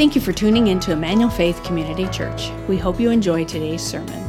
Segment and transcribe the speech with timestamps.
[0.00, 2.50] Thank you for tuning in to Emmanuel Faith Community Church.
[2.66, 4.26] We hope you enjoy today's sermon.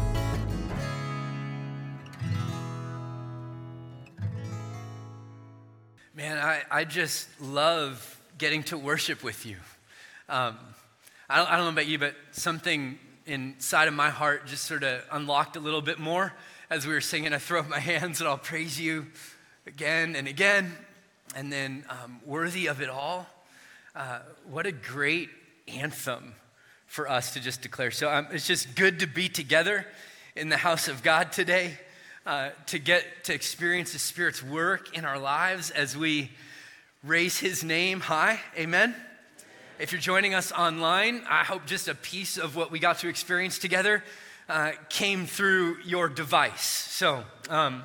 [6.13, 9.55] Man, I, I just love getting to worship with you.
[10.27, 10.57] Um,
[11.29, 14.83] I, don't, I don't know about you, but something inside of my heart just sort
[14.83, 16.33] of unlocked a little bit more
[16.69, 17.33] as we were singing.
[17.33, 19.07] I throw up my hands and I'll praise you
[19.65, 20.75] again and again.
[21.33, 23.25] And then, um, worthy of it all,
[23.95, 24.19] uh,
[24.49, 25.30] what a great
[25.71, 26.35] anthem
[26.88, 27.91] for us to just declare.
[27.91, 29.85] So um, it's just good to be together
[30.35, 31.77] in the house of God today,
[32.25, 36.31] uh, to get to experience the Spirit's work in our lives as we
[37.03, 38.39] raise His name high.
[38.57, 38.95] Amen.
[39.79, 43.07] If you're joining us online, I hope just a piece of what we got to
[43.07, 44.03] experience together
[44.48, 46.62] uh, came through your device.
[46.62, 47.84] So, um,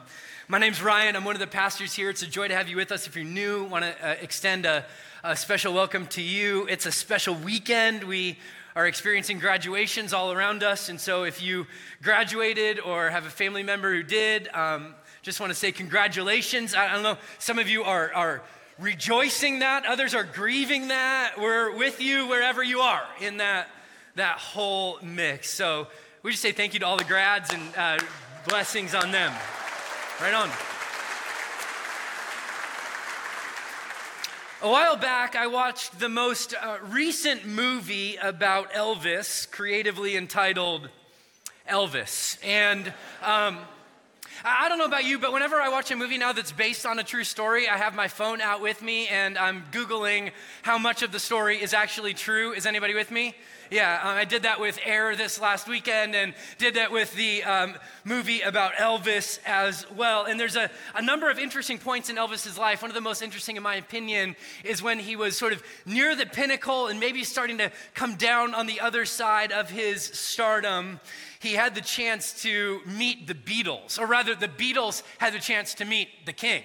[0.48, 1.16] my name's Ryan.
[1.16, 2.10] I'm one of the pastors here.
[2.10, 3.06] It's a joy to have you with us.
[3.06, 4.84] If you're new, want to uh, extend a
[5.28, 6.68] a special welcome to you.
[6.68, 8.04] It's a special weekend.
[8.04, 8.38] We
[8.76, 10.88] are experiencing graduations all around us.
[10.88, 11.66] And so if you
[12.00, 16.77] graduated or have a family member who did, um, just want to say congratulations.
[16.77, 18.42] I, I don't know, some of you are, are
[18.78, 21.34] rejoicing that, others are grieving that.
[21.36, 23.68] We're with you wherever you are in that,
[24.14, 25.50] that whole mix.
[25.50, 25.88] So
[26.22, 27.98] we just say thank you to all the grads and uh,
[28.48, 29.33] blessings on them.
[30.20, 30.75] Right on.
[34.62, 40.88] A while back, I watched the most uh, recent movie about Elvis, creatively entitled
[41.68, 42.38] Elvis.
[42.42, 42.88] And
[43.22, 43.58] um,
[44.42, 46.98] I don't know about you, but whenever I watch a movie now that's based on
[46.98, 51.02] a true story, I have my phone out with me and I'm Googling how much
[51.02, 52.52] of the story is actually true.
[52.52, 53.34] Is anybody with me?
[53.70, 57.42] Yeah, um, I did that with Air this last weekend and did that with the
[57.42, 60.25] um, movie about Elvis as well.
[60.25, 62.83] And there's a, a number of interesting points in Elvis's life.
[62.83, 66.14] One of the most interesting, in my opinion, is when he was sort of near
[66.14, 71.01] the pinnacle and maybe starting to come down on the other side of his stardom.
[71.41, 75.74] He had the chance to meet the Beatles, or rather, the Beatles had the chance
[75.74, 76.63] to meet the king.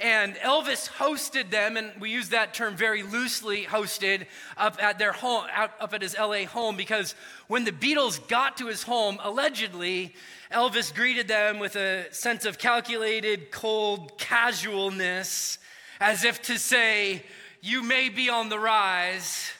[0.00, 5.12] And Elvis hosted them, and we use that term very loosely, hosted up at their
[5.12, 7.14] home, out, up at his LA home, because
[7.48, 10.14] when the Beatles got to his home, allegedly,
[10.50, 15.58] Elvis greeted them with a sense of calculated, cold casualness,
[16.00, 17.22] as if to say,
[17.60, 19.50] You may be on the rise,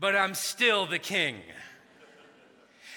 [0.00, 1.36] but I'm still the king.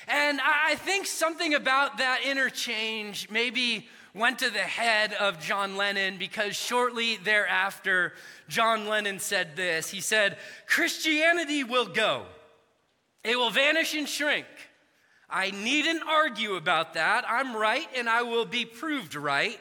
[0.08, 6.18] And I think something about that interchange maybe went to the head of John Lennon
[6.18, 8.14] because shortly thereafter,
[8.50, 9.90] John Lennon said this.
[9.90, 12.26] He said, Christianity will go,
[13.24, 14.48] it will vanish and shrink.
[15.30, 17.26] I needn't argue about that.
[17.28, 19.60] I'm right and I will be proved right.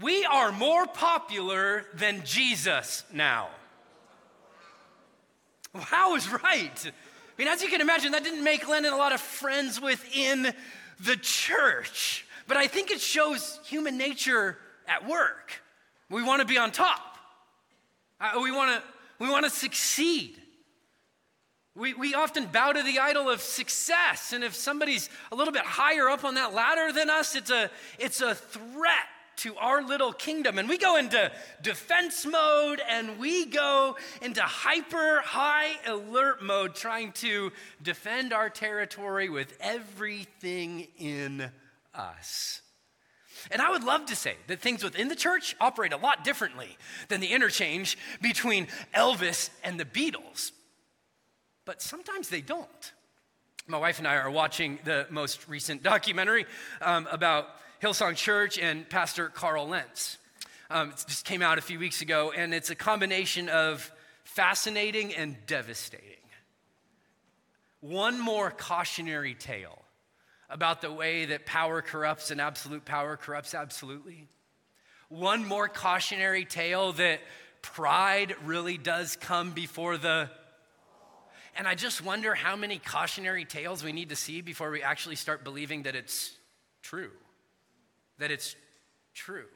[0.00, 3.48] We are more popular than Jesus now.
[5.74, 6.86] How is right?
[6.86, 6.92] I
[7.38, 10.52] mean, as you can imagine, that didn't make Lennon a lot of friends within
[11.00, 12.23] the church.
[12.46, 15.62] But I think it shows human nature at work.
[16.10, 17.16] We want to be on top.
[18.20, 18.88] Uh, we want to
[19.18, 20.36] we want to succeed.
[21.76, 24.32] We, we often bow to the idol of success.
[24.32, 27.68] And if somebody's a little bit higher up on that ladder than us, it's a,
[27.98, 29.06] it's a threat
[29.36, 30.58] to our little kingdom.
[30.58, 31.32] And we go into
[31.62, 37.50] defense mode and we go into hyper high alert mode, trying to
[37.82, 41.50] defend our territory with everything in
[41.94, 42.62] us.
[43.50, 46.76] And I would love to say that things within the church operate a lot differently
[47.08, 50.52] than the interchange between Elvis and the Beatles.
[51.64, 52.92] But sometimes they don't.
[53.66, 56.46] My wife and I are watching the most recent documentary
[56.82, 57.48] um, about
[57.82, 60.18] Hillsong Church and Pastor Carl Lentz.
[60.70, 63.90] Um, it just came out a few weeks ago, and it's a combination of
[64.24, 66.08] fascinating and devastating.
[67.80, 69.83] One more cautionary tale
[70.54, 74.28] about the way that power corrupts and absolute power corrupts absolutely.
[75.08, 77.20] One more cautionary tale that
[77.60, 80.30] pride really does come before the.
[81.56, 85.16] And I just wonder how many cautionary tales we need to see before we actually
[85.16, 86.36] start believing that it's
[86.82, 87.10] true.
[88.18, 88.54] That it's
[89.12, 89.46] true.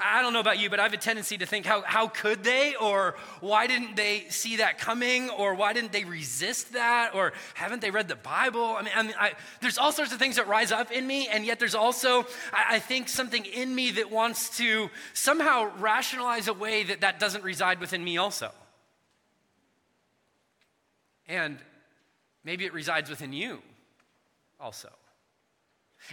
[0.00, 2.44] I don't know about you, but I have a tendency to think, how, how could
[2.44, 2.74] they?
[2.76, 5.28] Or why didn't they see that coming?
[5.30, 7.14] Or why didn't they resist that?
[7.14, 8.64] Or haven't they read the Bible?
[8.64, 11.28] I mean, I mean I, there's all sorts of things that rise up in me,
[11.28, 12.22] and yet there's also,
[12.52, 17.18] I, I think, something in me that wants to somehow rationalize a way that that
[17.18, 18.50] doesn't reside within me also.
[21.26, 21.58] And
[22.44, 23.58] maybe it resides within you
[24.60, 24.90] also.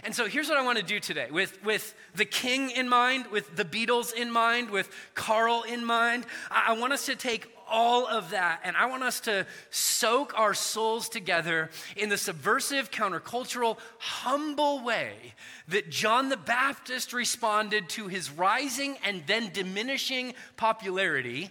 [0.04, 3.28] And so here's what I want to do today with, with the king in mind,
[3.28, 6.26] with the Beatles in mind, with Carl in mind.
[6.50, 10.38] I, I want us to take all of that and I want us to soak
[10.38, 15.34] our souls together in the subversive, countercultural, humble way
[15.68, 21.50] that John the Baptist responded to his rising and then diminishing popularity.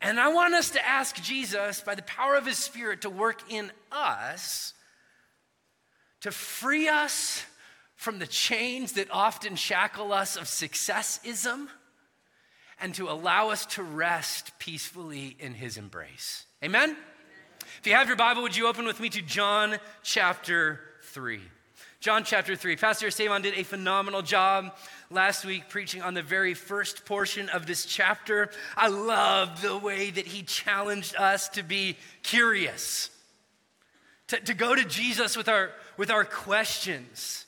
[0.00, 3.42] And I want us to ask Jesus, by the power of his Spirit, to work
[3.50, 4.72] in us
[6.26, 7.44] to free us
[7.96, 11.66] from the chains that often shackle us of successism
[12.80, 16.44] and to allow us to rest peacefully in his embrace.
[16.62, 16.94] Amen?
[17.80, 21.40] If you have your Bible, would you open with me to John chapter 3?
[22.00, 22.76] John chapter 3.
[22.76, 24.76] Pastor Savon did a phenomenal job
[25.10, 28.50] last week preaching on the very first portion of this chapter.
[28.76, 33.10] I love the way that he challenged us to be curious,
[34.28, 37.45] to, to go to Jesus with our, with our questions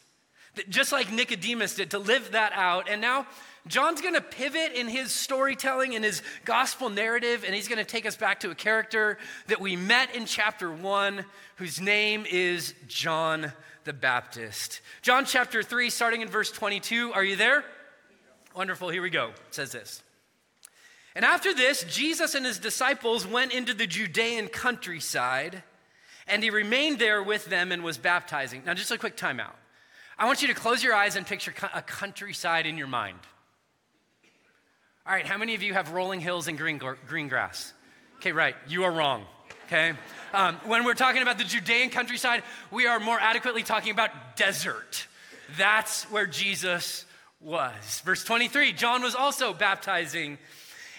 [0.68, 2.88] just like Nicodemus did, to live that out.
[2.88, 3.26] And now
[3.66, 7.84] John's going to pivot in his storytelling, in his gospel narrative, and he's going to
[7.84, 9.18] take us back to a character
[9.48, 11.24] that we met in chapter one,
[11.56, 13.52] whose name is John
[13.84, 14.80] the Baptist.
[15.02, 17.12] John chapter 3, starting in verse 22.
[17.12, 17.64] Are you there?
[18.54, 18.88] Wonderful.
[18.88, 19.28] Here we go.
[19.28, 20.02] It says this.
[21.14, 25.62] And after this, Jesus and his disciples went into the Judean countryside,
[26.26, 28.62] and he remained there with them and was baptizing.
[28.64, 29.54] Now, just a quick timeout.
[30.18, 33.18] I want you to close your eyes and picture a countryside in your mind.
[35.06, 37.72] All right, how many of you have rolling hills and green, green grass?
[38.16, 39.24] Okay, right, you are wrong,
[39.66, 39.92] okay?
[40.34, 42.42] Um, when we're talking about the Judean countryside,
[42.72, 45.06] we are more adequately talking about desert.
[45.56, 47.04] That's where Jesus
[47.40, 48.02] was.
[48.04, 50.36] Verse 23 John was also baptizing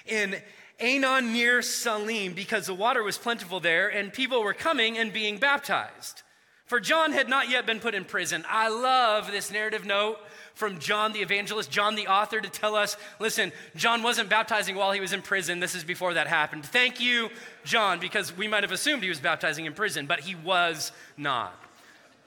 [0.05, 0.37] in
[0.79, 5.39] Aenon near Salim because the water was plentiful there and people were coming and being
[5.39, 6.23] baptized.
[6.69, 8.45] For John had not yet been put in prison.
[8.47, 10.19] I love this narrative note
[10.53, 14.91] from John the evangelist, John the author, to tell us listen, John wasn't baptizing while
[14.91, 15.59] he was in prison.
[15.59, 16.63] This is before that happened.
[16.63, 17.31] Thank you,
[17.63, 21.59] John, because we might have assumed he was baptizing in prison, but he was not.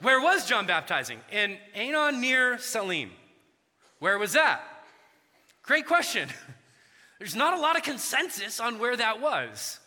[0.01, 1.21] Where was John baptizing?
[1.31, 3.11] In Aenon near Salim.
[3.99, 4.61] Where was that?
[5.61, 6.27] Great question.
[7.17, 9.79] There's not a lot of consensus on where that was.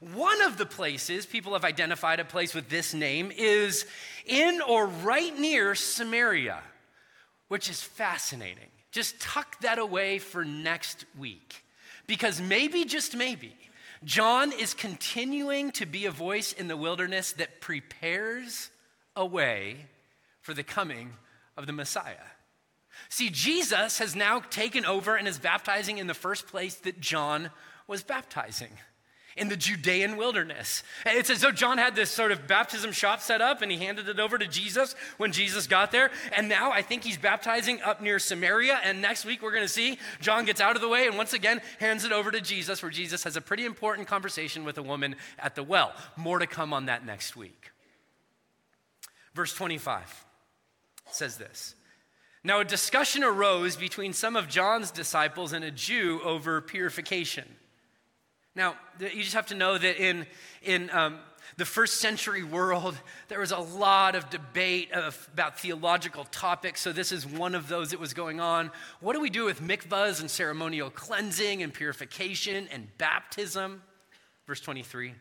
[0.00, 3.86] One of the places people have identified a place with this name is
[4.24, 6.60] in or right near Samaria,
[7.48, 8.68] which is fascinating.
[8.92, 11.64] Just tuck that away for next week.
[12.06, 13.54] Because maybe, just maybe,
[14.02, 18.70] John is continuing to be a voice in the wilderness that prepares
[19.14, 19.86] a way
[20.40, 21.12] for the coming
[21.58, 22.14] of the Messiah.
[23.10, 27.50] See, Jesus has now taken over and is baptizing in the first place that John
[27.86, 28.70] was baptizing
[29.36, 30.82] in the Judean wilderness.
[31.06, 34.08] It's as though John had this sort of baptism shop set up and he handed
[34.08, 36.10] it over to Jesus when Jesus got there.
[36.36, 38.80] And now I think he's baptizing up near Samaria.
[38.84, 41.32] And next week we're going to see John gets out of the way and once
[41.32, 44.82] again hands it over to Jesus, where Jesus has a pretty important conversation with a
[44.82, 45.92] woman at the well.
[46.16, 47.70] More to come on that next week.
[49.34, 50.24] Verse 25
[51.10, 51.74] says this.
[52.42, 57.44] Now, a discussion arose between some of John's disciples and a Jew over purification.
[58.60, 60.26] Now, you just have to know that in,
[60.60, 61.20] in um,
[61.56, 62.94] the first century world,
[63.28, 66.82] there was a lot of debate of, about theological topics.
[66.82, 68.70] So, this is one of those that was going on.
[69.00, 73.80] What do we do with mikvahs and ceremonial cleansing and purification and baptism?
[74.46, 75.14] Verse 23.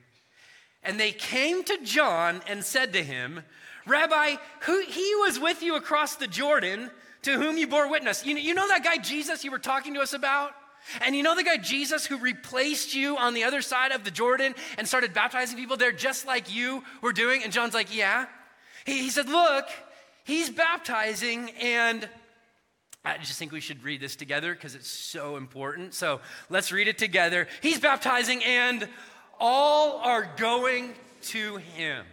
[0.83, 3.43] And they came to John and said to him,
[3.87, 6.91] Rabbi, who, he was with you across the Jordan
[7.21, 8.25] to whom you bore witness.
[8.25, 10.51] You, you know that guy Jesus you were talking to us about?
[11.01, 14.11] And you know the guy Jesus who replaced you on the other side of the
[14.11, 17.43] Jordan and started baptizing people there just like you were doing?
[17.43, 18.25] And John's like, Yeah.
[18.85, 19.65] He, he said, Look,
[20.23, 22.07] he's baptizing, and
[23.05, 25.93] I just think we should read this together because it's so important.
[25.93, 27.47] So let's read it together.
[27.61, 28.87] He's baptizing, and
[29.39, 32.05] all are going to him.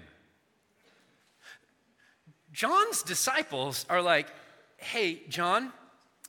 [2.52, 4.28] John's disciples are like,
[4.78, 5.72] Hey, John,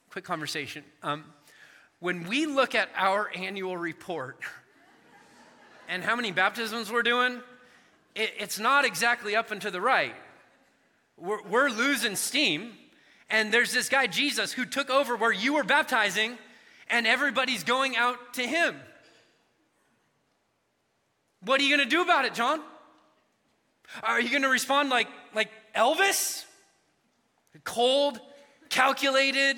[0.10, 0.84] quick conversation.
[1.04, 1.26] Um,
[2.00, 4.40] when we look at our annual report
[5.90, 7.42] and how many baptisms we're doing,
[8.16, 10.16] it, it's not exactly up and to the right.
[11.18, 12.74] We're, we're losing steam.
[13.30, 16.38] And there's this guy, Jesus, who took over where you were baptizing,
[16.90, 18.76] and everybody's going out to him.
[21.42, 22.62] What are you going to do about it, John?
[24.04, 26.46] Are you going to respond like, like Elvis?
[27.64, 28.20] Cold,
[28.70, 29.58] calculated,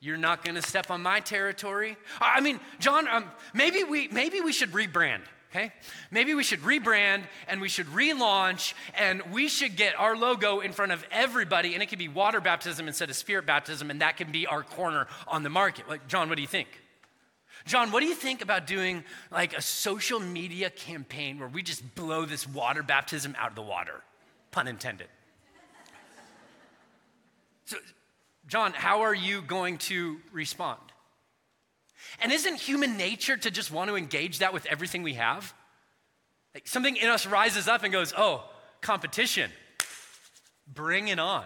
[0.00, 1.96] you're not going to step on my territory.
[2.20, 5.20] I mean, John, um, maybe, we, maybe we should rebrand.
[5.50, 5.72] okay?
[6.10, 10.72] Maybe we should rebrand and we should relaunch and we should get our logo in
[10.72, 14.16] front of everybody and it could be water baptism instead of spirit baptism and that
[14.16, 15.86] can be our corner on the market.
[15.86, 16.68] Like, John, what do you think?
[17.66, 21.94] John, what do you think about doing like a social media campaign where we just
[21.94, 24.02] blow this water baptism out of the water?
[24.50, 25.08] Pun intended.
[27.66, 27.76] So,
[28.50, 30.80] John, how are you going to respond?
[32.20, 35.54] And isn't human nature to just want to engage that with everything we have?
[36.52, 38.42] Like something in us rises up and goes, oh,
[38.80, 39.52] competition.
[40.66, 41.44] Bring it on.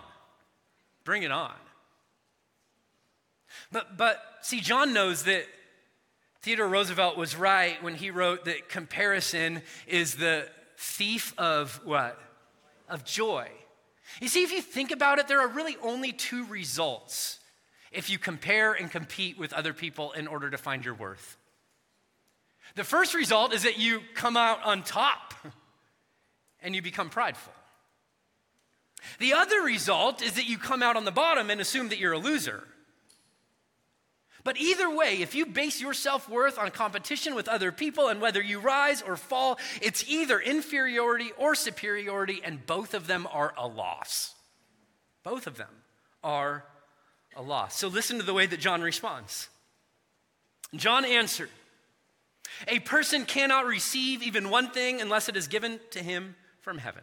[1.04, 1.52] Bring it on.
[3.70, 5.44] But, but see, John knows that
[6.40, 12.18] Theodore Roosevelt was right when he wrote that comparison is the thief of what?
[12.88, 13.50] Of joy.
[14.20, 17.40] You see, if you think about it, there are really only two results
[17.90, 21.36] if you compare and compete with other people in order to find your worth.
[22.74, 25.34] The first result is that you come out on top
[26.62, 27.52] and you become prideful.
[29.18, 32.12] The other result is that you come out on the bottom and assume that you're
[32.12, 32.64] a loser.
[34.44, 38.20] But either way, if you base your self worth on competition with other people and
[38.20, 43.54] whether you rise or fall, it's either inferiority or superiority, and both of them are
[43.56, 44.34] a loss.
[45.22, 45.70] Both of them
[46.22, 46.64] are
[47.34, 47.76] a loss.
[47.76, 49.48] So listen to the way that John responds.
[50.76, 51.48] John answered,
[52.68, 57.02] A person cannot receive even one thing unless it is given to him from heaven.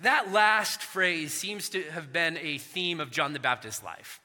[0.00, 4.20] That last phrase seems to have been a theme of John the Baptist's life.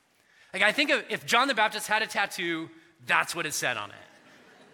[0.53, 2.69] Like, I think if John the Baptist had a tattoo,
[3.05, 3.95] that's what it said on it.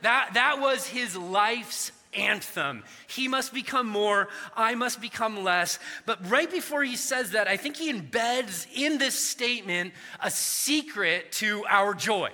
[0.02, 2.84] That, that was his life's anthem.
[3.08, 5.80] He must become more, I must become less.
[6.06, 11.32] But right before he says that, I think he embeds in this statement a secret
[11.34, 12.32] to our joy.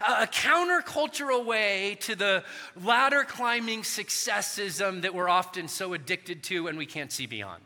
[0.00, 2.44] A, countercultural way to the
[2.82, 7.62] ladder climbing successism that we're often so addicted to and we can't see beyond.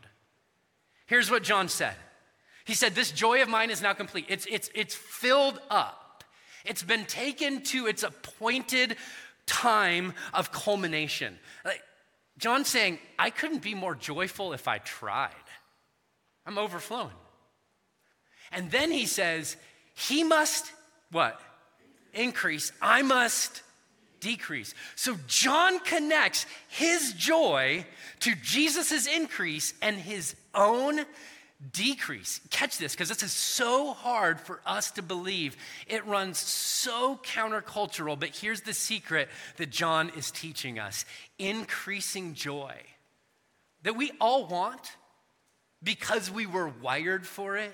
[1.05, 1.95] Here's what John said
[2.65, 4.25] He said, This joy of mine is now complete.
[4.29, 6.23] It's, it's, it's filled up,
[6.65, 8.95] it's been taken to its appointed
[9.45, 11.39] time of culmination.
[11.65, 11.81] Like,
[12.37, 15.33] John's saying, I couldn't be more joyful if I tried.
[16.45, 17.11] I'm overflowing.
[18.51, 19.57] And then he says,
[19.95, 20.71] He must
[21.11, 21.41] what?
[22.13, 22.71] Increase.
[22.81, 23.63] I must
[24.19, 24.73] decrease.
[24.95, 27.85] So John connects his joy
[28.21, 31.05] to Jesus' increase and his own
[31.73, 32.39] decrease.
[32.51, 35.57] Catch this, because this is so hard for us to believe.
[35.87, 41.05] It runs so countercultural, but here's the secret that John is teaching us
[41.37, 42.75] increasing joy
[43.83, 44.91] that we all want
[45.81, 47.71] because we were wired for it.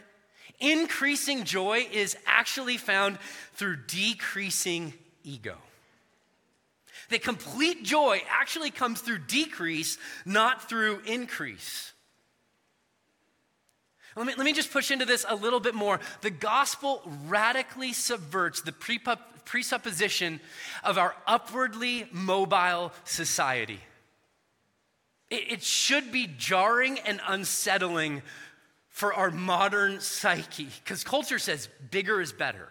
[0.59, 3.17] Increasing joy is actually found
[3.53, 4.93] through decreasing
[5.24, 5.57] ego.
[7.09, 11.91] The complete joy actually comes through decrease, not through increase.
[14.15, 16.00] Let me, let me just push into this a little bit more.
[16.21, 18.71] The gospel radically subverts the
[19.43, 20.39] presupposition
[20.83, 23.81] of our upwardly mobile society.
[25.29, 28.21] It, it should be jarring and unsettling
[28.95, 32.69] for our modern psyche because culture says bigger is better.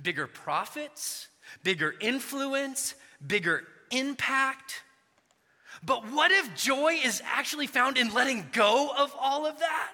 [0.00, 1.28] Bigger profits,
[1.62, 4.82] bigger influence, bigger impact.
[5.84, 9.92] But what if joy is actually found in letting go of all of that?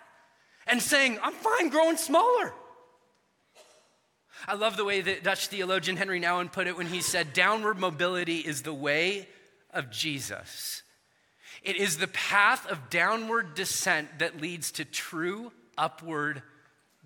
[0.67, 2.53] and saying, I'm fine growing smaller.
[4.47, 7.79] I love the way that Dutch theologian Henri Nouwen put it when he said, Downward
[7.79, 9.29] mobility is the way
[9.73, 10.83] of Jesus.
[11.65, 16.43] It is the path of downward descent that leads to true upward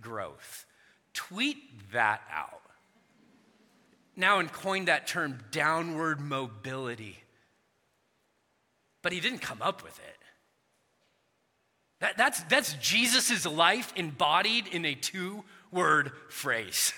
[0.00, 0.66] growth.
[1.14, 2.60] Tweet that out.
[4.18, 7.22] Nouwen coined that term downward mobility.
[9.00, 10.16] But he didn't come up with it.
[12.00, 16.92] That, that's that's Jesus' life embodied in a two word phrase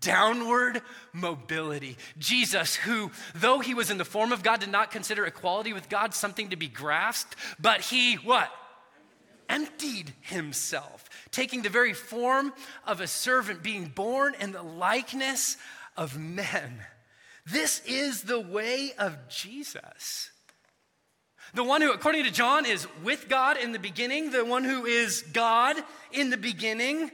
[0.00, 1.96] downward mobility.
[2.18, 5.88] Jesus, who, though he was in the form of God, did not consider equality with
[5.88, 8.50] God something to be grasped, but he what?
[9.48, 12.52] Emptied himself, taking the very form
[12.86, 15.56] of a servant, being born in the likeness
[15.96, 16.84] of men.
[17.44, 20.30] This is the way of Jesus.
[21.54, 24.86] The one who, according to John, is with God in the beginning, the one who
[24.86, 25.76] is God
[26.10, 27.10] in the beginning,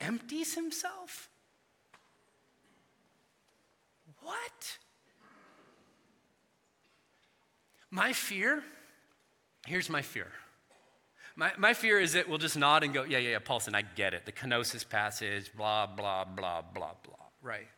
[0.00, 1.28] empties himself.
[4.24, 4.78] What?
[7.90, 8.62] My fear,
[9.66, 10.26] here's my fear.
[11.36, 13.82] My, my fear is that we'll just nod and go, yeah, yeah, yeah, Paulson, I
[13.82, 14.24] get it.
[14.24, 17.68] The kenosis passage, blah, blah, blah, blah, blah, right?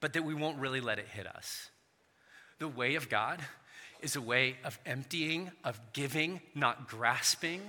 [0.00, 1.70] But that we won't really let it hit us.
[2.58, 3.40] The way of God
[4.00, 7.60] is a way of emptying, of giving, not grasping,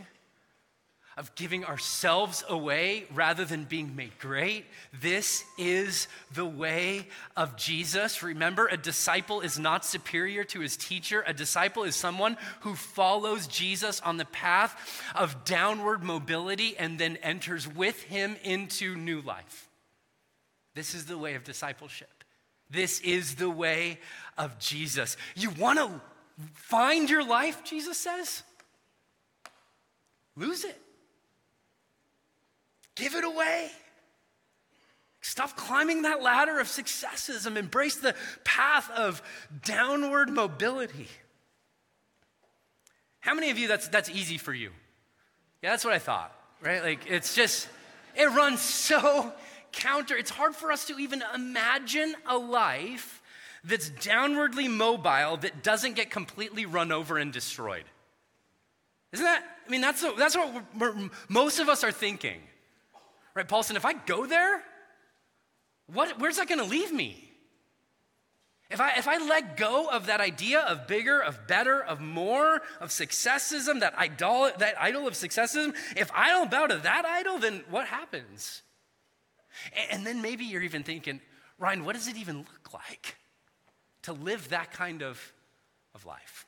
[1.18, 4.66] of giving ourselves away rather than being made great.
[5.02, 8.22] This is the way of Jesus.
[8.22, 11.24] Remember, a disciple is not superior to his teacher.
[11.26, 17.18] A disciple is someone who follows Jesus on the path of downward mobility and then
[17.18, 19.70] enters with him into new life.
[20.76, 22.24] This is the way of discipleship.
[22.70, 24.00] This is the way
[24.38, 25.18] of Jesus.
[25.36, 26.00] You want to
[26.54, 28.44] find your life, Jesus says?
[30.36, 30.80] Lose it.
[32.98, 33.70] Give it away.
[35.22, 37.58] Stop climbing that ladder of successism.
[37.58, 39.22] Embrace the path of
[39.63, 41.08] downward mobility.
[43.20, 44.72] How many of you that's that's easy for you?
[45.62, 46.82] Yeah, that's what I thought, right?
[46.82, 47.68] Like it's just
[48.16, 49.34] it runs so
[49.72, 50.16] counter.
[50.16, 53.22] It's hard for us to even imagine a life
[53.63, 57.84] that's downwardly mobile that doesn't get completely run over and destroyed.
[59.12, 59.44] Isn't that?
[59.66, 60.63] I mean, that's, that's what
[61.27, 62.42] most of us are thinking.
[63.38, 64.63] Right, Paulson, if I go there,
[65.86, 67.24] what, where's that going to leave me?
[68.72, 72.63] If I, if I let go of that idea of bigger, of better, of more,
[72.82, 77.38] of successism, that idol, that idol of successism, if I don't bow to that idol,
[77.38, 78.63] then what happens?
[79.72, 81.22] And, and then maybe you're even thinking,
[81.60, 83.17] Ryan, what does it even look like?
[84.08, 85.22] to live that kind of,
[85.94, 86.48] of life?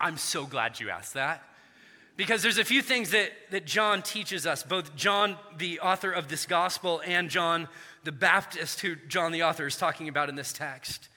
[0.00, 1.44] I'm so glad you asked that.
[2.16, 6.28] Because there's a few things that, that John teaches us, both John, the author of
[6.28, 7.68] this gospel, and John
[8.04, 11.08] the Baptist, who John the author is talking about in this text.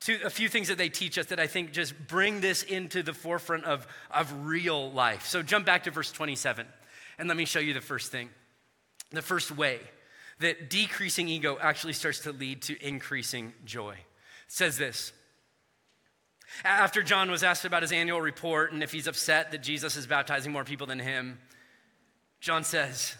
[0.00, 3.02] To a few things that they teach us that I think just bring this into
[3.02, 5.26] the forefront of, of real life.
[5.26, 6.66] So jump back to verse 27,
[7.18, 8.28] and let me show you the first thing.
[9.10, 9.80] The first way
[10.40, 13.96] that decreasing ego actually starts to lead to increasing joy
[14.48, 15.12] says this.
[16.64, 20.06] After John was asked about his annual report and if he's upset that Jesus is
[20.06, 21.38] baptizing more people than him,
[22.40, 23.16] John says,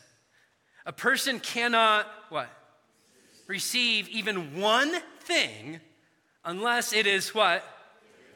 [0.86, 2.48] A person cannot, what?
[3.46, 5.80] Receive even one thing
[6.44, 7.64] unless it is what?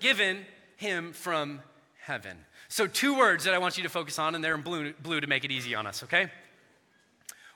[0.00, 0.44] Given
[0.76, 1.60] him from
[1.98, 2.36] heaven.
[2.68, 5.20] So, two words that I want you to focus on, and they're in blue, blue
[5.20, 6.30] to make it easy on us, okay?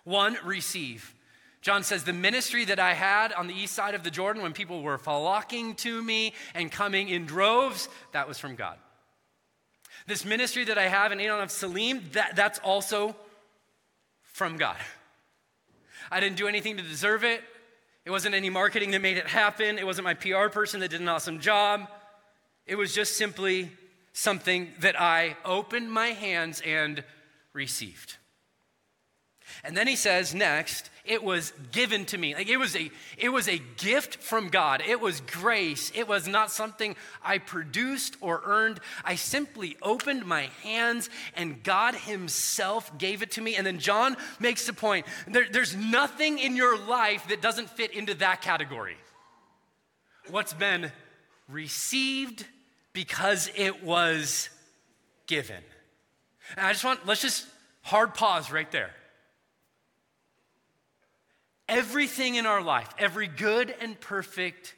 [0.05, 1.14] One, receive.
[1.67, 4.53] John says, The ministry that I had on the east side of the Jordan when
[4.53, 8.79] people were flocking to me and coming in droves, that was from God.
[10.07, 13.17] This ministry that I have in Aenon of Salim, that, that's also
[14.23, 14.77] from God.
[16.09, 17.43] I didn't do anything to deserve it.
[18.05, 19.77] It wasn't any marketing that made it happen.
[19.77, 21.89] It wasn't my PR person that did an awesome job.
[22.69, 23.73] It was just simply
[24.13, 27.03] something that I opened my hands and
[27.53, 28.19] received.
[29.65, 32.35] And then he says next, it was given to me.
[32.35, 34.83] Like it was a it was a gift from God.
[34.87, 35.92] It was grace.
[35.95, 38.81] It was not something I produced or earned.
[39.05, 43.57] I simply opened my hands and God himself gave it to me.
[43.57, 47.92] And then John makes the point, there, there's nothing in your life that doesn't fit
[47.92, 48.97] into that category.
[50.29, 50.90] What's been
[51.49, 52.45] received
[52.92, 54.49] because it was
[55.27, 55.62] given.
[56.57, 57.47] And I just want let's just
[57.83, 58.90] hard pause right there.
[61.69, 64.75] Everything in our life, every good and perfect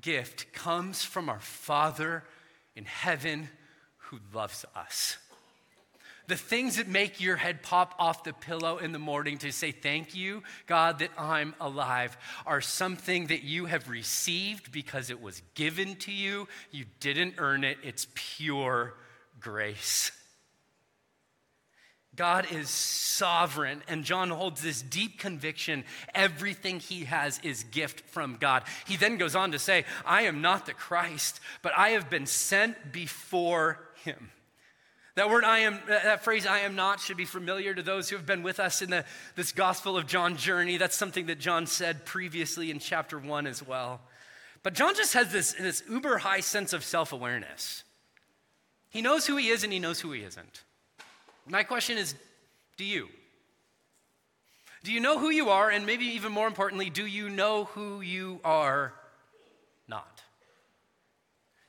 [0.00, 2.24] gift comes from our Father
[2.74, 3.48] in heaven
[3.96, 5.16] who loves us.
[6.26, 9.72] The things that make your head pop off the pillow in the morning to say,
[9.72, 12.16] Thank you, God, that I'm alive,
[12.46, 16.48] are something that you have received because it was given to you.
[16.70, 18.94] You didn't earn it, it's pure
[19.38, 20.12] grace.
[22.16, 28.36] God is sovereign, and John holds this deep conviction everything he has is gift from
[28.36, 28.62] God.
[28.86, 32.26] He then goes on to say, I am not the Christ, but I have been
[32.26, 34.30] sent before him.
[35.16, 38.16] That word I am, that phrase I am not should be familiar to those who
[38.16, 39.04] have been with us in the,
[39.36, 40.76] this Gospel of John journey.
[40.76, 44.00] That's something that John said previously in chapter one as well.
[44.64, 47.84] But John just has this, this uber high sense of self awareness.
[48.90, 50.64] He knows who he is and he knows who he isn't.
[51.46, 52.14] My question is
[52.76, 53.08] do you?
[54.82, 55.70] Do you know who you are?
[55.70, 58.92] And maybe even more importantly, do you know who you are
[59.88, 60.22] not?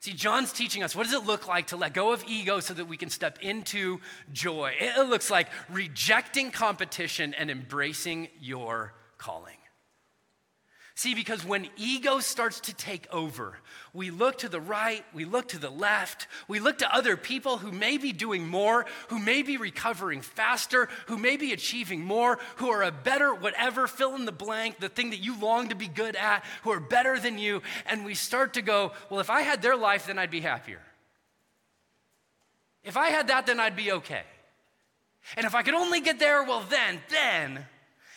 [0.01, 2.73] See, John's teaching us what does it look like to let go of ego so
[2.73, 3.99] that we can step into
[4.31, 4.73] joy?
[4.79, 9.55] It looks like rejecting competition and embracing your calling.
[10.97, 13.57] See, because when ego starts to take over,
[13.93, 17.57] we look to the right, we look to the left, we look to other people
[17.57, 22.39] who may be doing more, who may be recovering faster, who may be achieving more,
[22.55, 25.75] who are a better whatever, fill in the blank, the thing that you long to
[25.75, 27.61] be good at, who are better than you.
[27.87, 30.81] And we start to go, well, if I had their life, then I'd be happier.
[32.85, 34.23] If I had that, then I'd be okay.
[35.35, 37.65] And if I could only get there, well, then, then.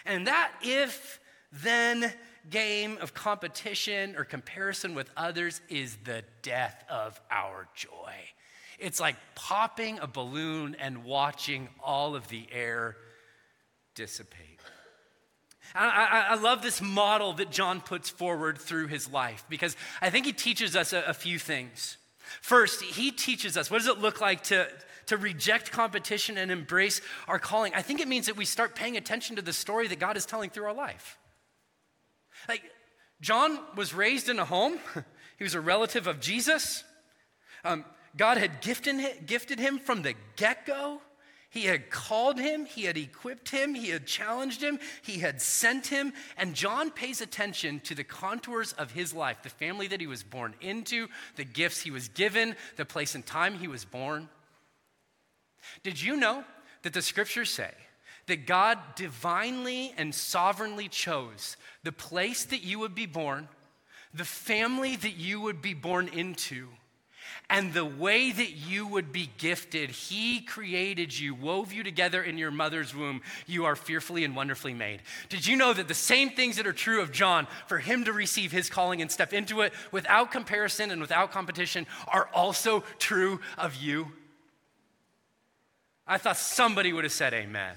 [0.06, 1.18] And that if,
[1.50, 2.12] then,
[2.50, 8.12] game of competition or comparison with others is the death of our joy.
[8.78, 12.96] It's like popping a balloon and watching all of the air
[13.94, 14.60] dissipate.
[15.74, 20.08] I, I, I, love this model that John puts forward through his life because I
[20.08, 21.98] think he teaches us a, a few things.
[22.40, 24.68] First, he teaches us what does it look like to,
[25.06, 27.74] to reject competition and embrace our calling?
[27.74, 30.24] I think it means that we start paying attention to the story that God is
[30.24, 31.18] telling through our life.
[33.20, 34.78] John was raised in a home,
[35.38, 36.84] he was a relative of Jesus.
[37.64, 37.84] Um,
[38.16, 41.00] God had gifted, gifted him from the get go.
[41.50, 45.86] He had called him, he had equipped him, he had challenged him, he had sent
[45.86, 46.12] him.
[46.36, 50.22] And John pays attention to the contours of his life, the family that he was
[50.22, 54.28] born into, the gifts he was given, the place and time he was born.
[55.82, 56.44] Did you know
[56.82, 57.72] that the scriptures say
[58.28, 63.48] that God divinely and sovereignly chose the place that you would be born,
[64.14, 66.68] the family that you would be born into,
[67.50, 69.90] and the way that you would be gifted.
[69.90, 73.22] He created you, wove you together in your mother's womb.
[73.46, 75.00] You are fearfully and wonderfully made.
[75.28, 78.12] Did you know that the same things that are true of John, for him to
[78.12, 83.40] receive his calling and step into it without comparison and without competition, are also true
[83.56, 84.12] of you?
[86.06, 87.76] I thought somebody would have said amen.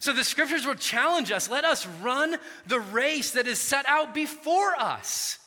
[0.00, 2.36] So the scriptures will challenge us let us run
[2.66, 5.38] the race that is set out before us.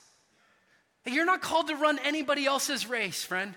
[1.06, 3.56] You're not called to run anybody else's race, friend.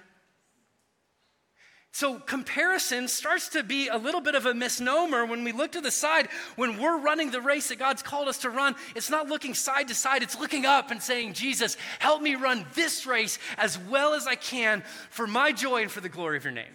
[1.93, 5.81] So, comparison starts to be a little bit of a misnomer when we look to
[5.81, 6.29] the side.
[6.57, 9.89] When we're running the race that God's called us to run, it's not looking side
[9.89, 14.13] to side, it's looking up and saying, Jesus, help me run this race as well
[14.13, 16.75] as I can for my joy and for the glory of your name.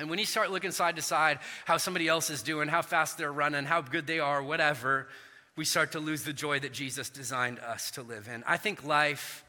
[0.00, 3.18] And when you start looking side to side, how somebody else is doing, how fast
[3.18, 5.08] they're running, how good they are, whatever,
[5.56, 8.42] we start to lose the joy that Jesus designed us to live in.
[8.46, 9.44] I think life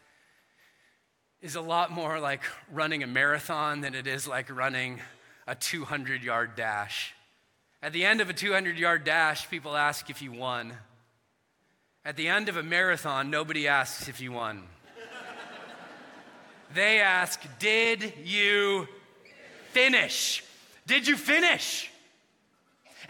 [1.41, 4.99] is a lot more like running a marathon than it is like running
[5.47, 7.13] a 200 yard dash.
[7.81, 10.73] At the end of a 200 yard dash, people ask if you won.
[12.03, 14.63] At the end of a marathon, nobody asks if you won.
[16.73, 18.89] they ask, Did you
[19.73, 20.43] finish?
[20.88, 21.91] Did you finish?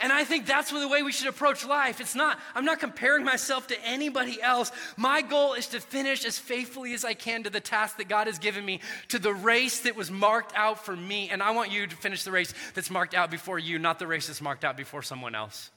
[0.02, 2.02] And I think that's the way we should approach life.
[2.02, 4.72] It's not, I'm not comparing myself to anybody else.
[4.98, 8.26] My goal is to finish as faithfully as I can to the task that God
[8.26, 11.30] has given me, to the race that was marked out for me.
[11.30, 14.08] And I want you to finish the race that's marked out before you, not the
[14.08, 15.70] race that's marked out before someone else.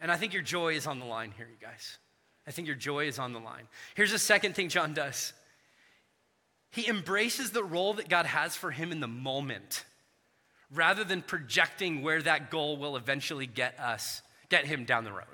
[0.00, 1.98] And I think your joy is on the line here, you guys.
[2.46, 3.68] I think your joy is on the line.
[3.94, 5.34] Here's the second thing John does
[6.72, 9.84] he embraces the role that God has for him in the moment
[10.74, 15.26] rather than projecting where that goal will eventually get us, get him down the road.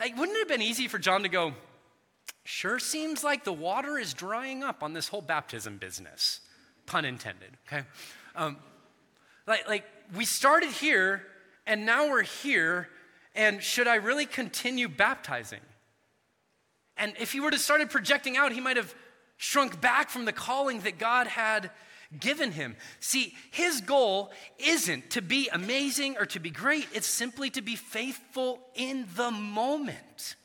[0.00, 1.52] Like, wouldn't it have been easy for John to go,
[2.44, 6.40] sure seems like the water is drying up on this whole baptism business,
[6.86, 7.86] pun intended, okay?
[8.34, 8.56] Um,
[9.46, 9.84] like, like,
[10.16, 11.26] we started here
[11.66, 12.88] and now we're here,
[13.34, 15.60] and should I really continue baptizing?
[16.96, 18.94] And if he were to started projecting out, he might have
[19.40, 21.70] shrunk back from the calling that God had
[22.18, 22.76] given him.
[23.00, 27.74] See, his goal isn't to be amazing or to be great, it's simply to be
[27.74, 30.36] faithful in the moment.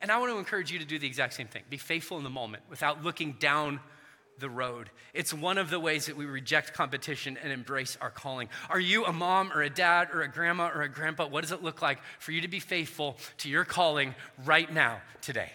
[0.00, 2.24] And I want to encourage you to do the exact same thing be faithful in
[2.24, 3.78] the moment without looking down
[4.40, 4.90] the road.
[5.14, 8.48] It's one of the ways that we reject competition and embrace our calling.
[8.68, 11.28] Are you a mom or a dad or a grandma or a grandpa?
[11.28, 15.00] What does it look like for you to be faithful to your calling right now,
[15.22, 15.52] today?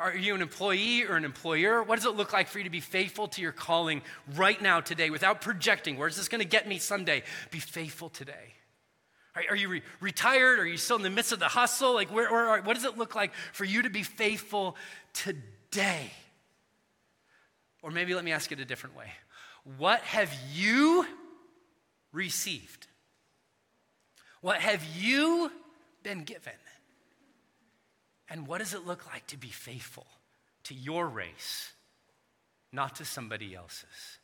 [0.00, 1.82] Are you an employee or an employer?
[1.82, 4.00] What does it look like for you to be faithful to your calling
[4.34, 5.98] right now, today, without projecting?
[5.98, 7.22] Where's this going to get me someday?
[7.50, 8.54] Be faithful today.
[9.36, 10.58] Are, you re- retired?
[10.58, 11.92] Are you still in the midst of the hustle?
[11.92, 14.74] Like, where, where, what does it look like for you to be faithful
[15.12, 16.10] today?
[17.82, 19.12] Or maybe let me ask it a different way.
[19.76, 21.06] What have you
[22.10, 22.86] received?
[24.40, 25.52] What have you
[26.02, 26.54] been given?
[28.30, 30.06] And what does it look like to be faithful
[30.64, 31.72] to your race,
[32.72, 34.18] not to somebody else's?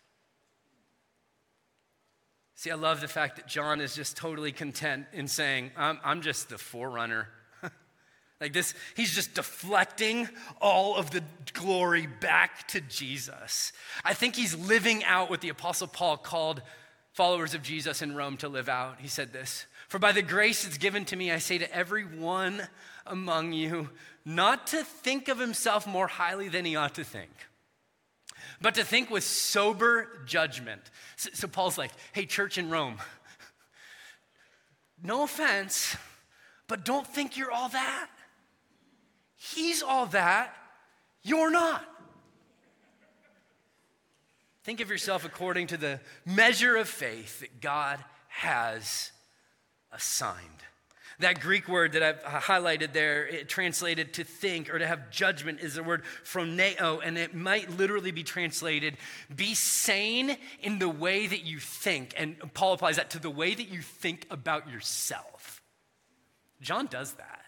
[2.55, 6.23] See, I love the fact that John is just totally content in saying, I'm, I'm
[6.23, 7.29] just the forerunner.
[8.41, 10.27] like this, he's just deflecting
[10.59, 13.73] all of the glory back to Jesus.
[14.05, 16.63] I think he's living out what the Apostle Paul called
[17.13, 19.01] followers of Jesus in Rome to live out.
[19.01, 22.05] He said this For by the grace that's given to me, I say to every
[22.05, 22.69] one
[23.07, 23.91] among you,
[24.25, 27.31] not to think of himself more highly than he ought to think
[28.61, 30.81] but to think with sober judgment.
[31.17, 32.99] So, so Paul's like, hey, church in Rome,
[35.03, 35.97] no offense,
[36.69, 38.09] but don't think you're all that.
[39.37, 40.55] He's all that,
[41.23, 41.85] you're not.
[44.65, 49.13] Think of yourself according to the measure of faith that God has
[49.97, 50.51] assigned.
[51.19, 55.11] That Greek word that I've uh, highlighted there, it translated to think or to have
[55.11, 58.99] judgment, is the word phroneo, and it might literally be translated
[59.35, 62.13] be sane in the way that you think.
[62.19, 65.63] And Paul applies that to the way that you think about yourself.
[66.61, 67.45] John does that.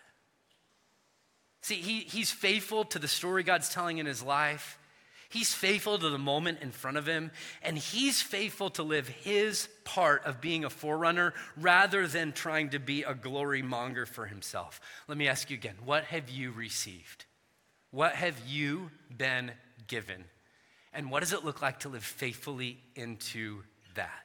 [1.60, 4.78] See, he, he's faithful to the story God's telling in his life.
[5.30, 7.30] He's faithful to the moment in front of him,
[7.62, 12.78] and he's faithful to live his part of being a forerunner rather than trying to
[12.78, 14.80] be a glory monger for himself.
[15.06, 17.26] Let me ask you again what have you received?
[17.90, 19.52] What have you been
[19.86, 20.24] given?
[20.94, 23.62] And what does it look like to live faithfully into
[23.94, 24.24] that?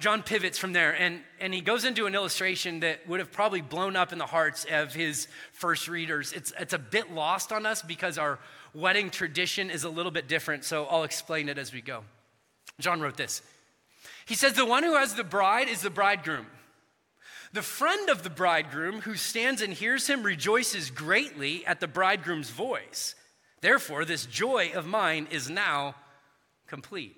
[0.00, 3.60] John pivots from there and, and he goes into an illustration that would have probably
[3.60, 6.32] blown up in the hearts of his first readers.
[6.32, 8.40] It's, it's a bit lost on us because our
[8.74, 12.04] wedding tradition is a little bit different, so I'll explain it as we go.
[12.80, 13.42] John wrote this
[14.26, 16.46] He says, The one who has the bride is the bridegroom.
[17.52, 22.50] The friend of the bridegroom who stands and hears him rejoices greatly at the bridegroom's
[22.50, 23.14] voice.
[23.60, 25.94] Therefore, this joy of mine is now
[26.66, 27.16] complete.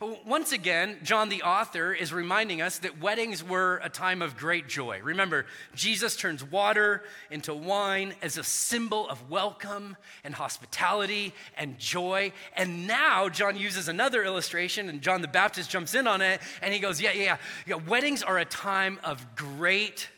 [0.00, 4.68] Once again, John the author is reminding us that weddings were a time of great
[4.68, 5.00] joy.
[5.02, 12.32] Remember, Jesus turns water into wine as a symbol of welcome and hospitality and joy.
[12.56, 16.72] And now John uses another illustration, and John the Baptist jumps in on it, and
[16.72, 17.74] he goes, Yeah, yeah, yeah.
[17.76, 20.08] Weddings are a time of great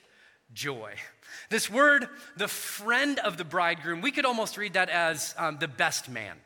[0.53, 0.95] joy.
[1.51, 5.69] This word, the friend of the bridegroom, we could almost read that as um, the
[5.69, 6.37] best man.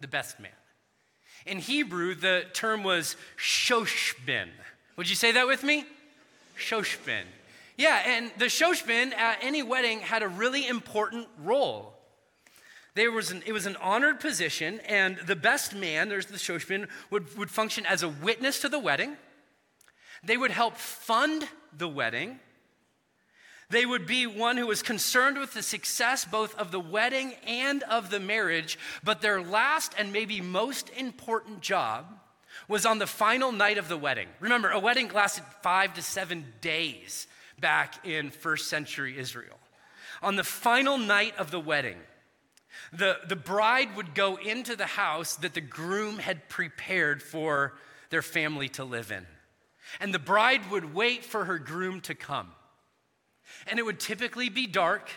[0.00, 0.52] The best man.
[1.46, 4.48] In Hebrew, the term was shoshbin.
[4.96, 5.84] Would you say that with me?
[6.58, 7.22] Shoshbin.
[7.76, 11.94] Yeah, and the shoshbin at any wedding had a really important role.
[12.94, 16.88] There was an, it was an honored position, and the best man, there's the shoshbin,
[17.10, 19.16] would, would function as a witness to the wedding.
[20.24, 21.46] They would help fund
[21.76, 22.40] the wedding.
[23.70, 27.82] They would be one who was concerned with the success both of the wedding and
[27.82, 32.06] of the marriage, but their last and maybe most important job
[32.66, 34.28] was on the final night of the wedding.
[34.40, 37.26] Remember, a wedding lasted five to seven days
[37.60, 39.58] back in first century Israel.
[40.22, 41.98] On the final night of the wedding,
[42.92, 47.74] the, the bride would go into the house that the groom had prepared for
[48.08, 49.26] their family to live in.
[50.00, 52.48] And the bride would wait for her groom to come
[53.68, 55.10] and it would typically be dark.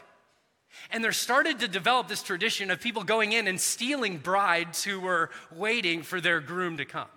[0.90, 5.00] And there started to develop this tradition of people going in and stealing brides who
[5.00, 7.08] were waiting for their groom to come.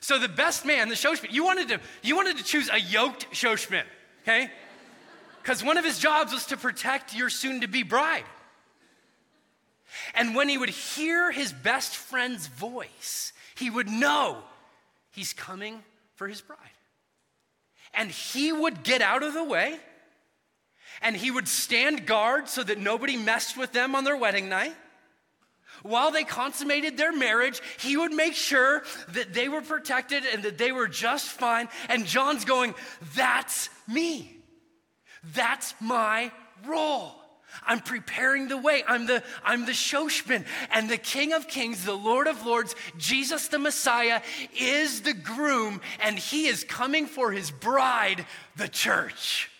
[0.00, 3.30] So the best man, the shoshbin, you wanted to, you wanted to choose a yoked
[3.32, 3.84] shoshbin,
[4.22, 4.50] okay?
[5.42, 8.24] Because one of his jobs was to protect your soon-to-be bride.
[10.14, 14.38] And when he would hear his best friend's voice, he would know
[15.10, 15.82] he's coming
[16.14, 16.58] for his bride.
[17.94, 19.80] And he would get out of the way
[21.02, 24.74] and he would stand guard so that nobody messed with them on their wedding night.
[25.82, 30.58] While they consummated their marriage, he would make sure that they were protected and that
[30.58, 31.68] they were just fine.
[31.88, 32.74] And John's going,
[33.14, 34.34] That's me.
[35.34, 36.32] That's my
[36.66, 37.14] role.
[37.66, 38.84] I'm preparing the way.
[38.86, 40.44] I'm the, I'm the shoshbin.
[40.72, 44.20] And the King of Kings, the Lord of Lords, Jesus the Messiah,
[44.58, 49.50] is the groom, and he is coming for his bride, the church.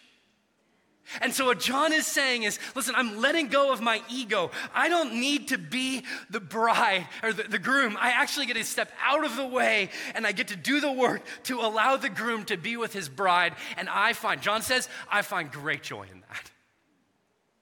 [1.20, 4.50] And so, what John is saying is listen, I'm letting go of my ego.
[4.74, 7.96] I don't need to be the bride or the, the, groom.
[7.98, 10.92] I actually get to step out of the way and I get to do the
[10.92, 13.54] work to allow the groom to be with his bride.
[13.76, 16.50] And I find, John says, I find great joy in that.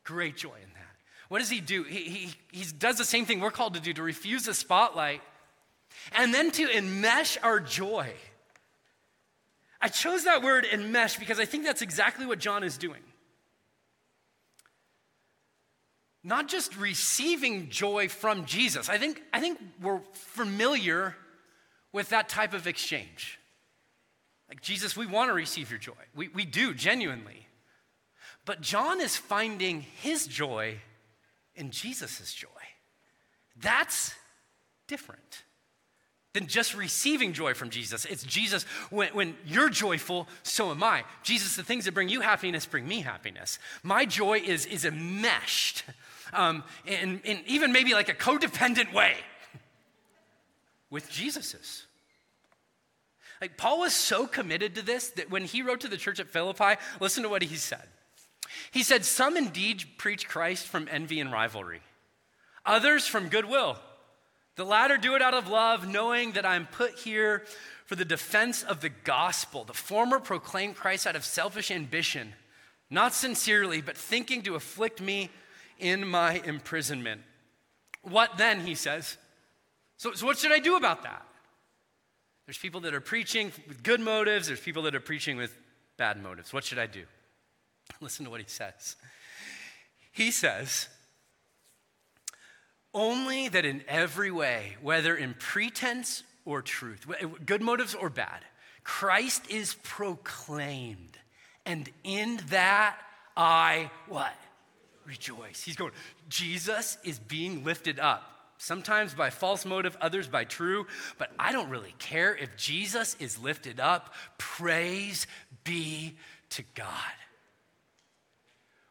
[0.04, 0.96] Great joy in that.
[1.28, 1.84] What does he do?
[1.84, 5.20] He, he, he does the same thing we're called to do to refuse the spotlight
[6.12, 8.12] and then to enmesh our joy.
[9.80, 13.02] I chose that word enmesh because I think that's exactly what John is doing.
[16.26, 18.88] Not just receiving joy from Jesus.
[18.88, 21.14] I think, I think we're familiar
[21.92, 23.38] with that type of exchange.
[24.48, 25.92] Like, Jesus, we want to receive your joy.
[26.16, 27.46] We, we do, genuinely.
[28.44, 30.78] But John is finding his joy
[31.54, 32.48] in Jesus' joy.
[33.60, 34.12] That's
[34.88, 35.44] different
[36.32, 38.04] than just receiving joy from Jesus.
[38.04, 41.04] It's Jesus, when, when you're joyful, so am I.
[41.22, 43.60] Jesus, the things that bring you happiness bring me happiness.
[43.84, 45.84] My joy is, is enmeshed
[46.36, 49.14] um, in, in even maybe like a codependent way
[50.90, 51.86] with Jesus's.
[53.40, 56.28] Like Paul was so committed to this that when he wrote to the church at
[56.28, 57.82] Philippi, listen to what he said.
[58.70, 61.80] He said, Some indeed preach Christ from envy and rivalry,
[62.64, 63.78] others from goodwill.
[64.56, 67.44] The latter do it out of love, knowing that I'm put here
[67.84, 69.64] for the defense of the gospel.
[69.64, 72.32] The former proclaim Christ out of selfish ambition,
[72.88, 75.30] not sincerely, but thinking to afflict me
[75.78, 77.22] in my imprisonment.
[78.02, 79.16] What then, he says?
[79.96, 81.26] So, so what should I do about that?
[82.46, 85.56] There's people that are preaching with good motives, there's people that are preaching with
[85.96, 86.52] bad motives.
[86.52, 87.04] What should I do?
[88.00, 88.96] Listen to what he says.
[90.12, 90.88] He says,
[92.94, 97.06] only that in every way, whether in pretense or truth,
[97.44, 98.40] good motives or bad,
[98.84, 101.18] Christ is proclaimed.
[101.66, 102.96] And in that
[103.36, 104.32] I what?
[105.06, 105.62] Rejoice.
[105.62, 105.92] He's going,
[106.28, 108.32] Jesus is being lifted up.
[108.58, 110.86] Sometimes by false motive, others by true,
[111.18, 114.14] but I don't really care if Jesus is lifted up.
[114.38, 115.26] Praise
[115.62, 116.16] be
[116.50, 116.88] to God.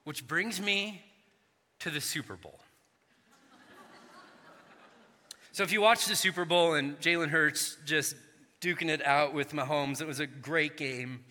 [0.04, 1.02] Which brings me
[1.80, 2.60] to the Super Bowl.
[5.52, 8.16] So if you watch the Super Bowl and Jalen Hurts just
[8.62, 11.24] duking it out with Mahomes, it was a great game.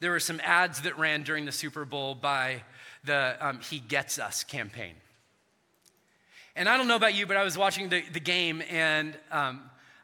[0.00, 2.64] There were some ads that ran during the Super Bowl by
[3.04, 4.94] the um, He Gets Us campaign.
[6.54, 9.62] And I don't know about you, but I was watching the, the game and um,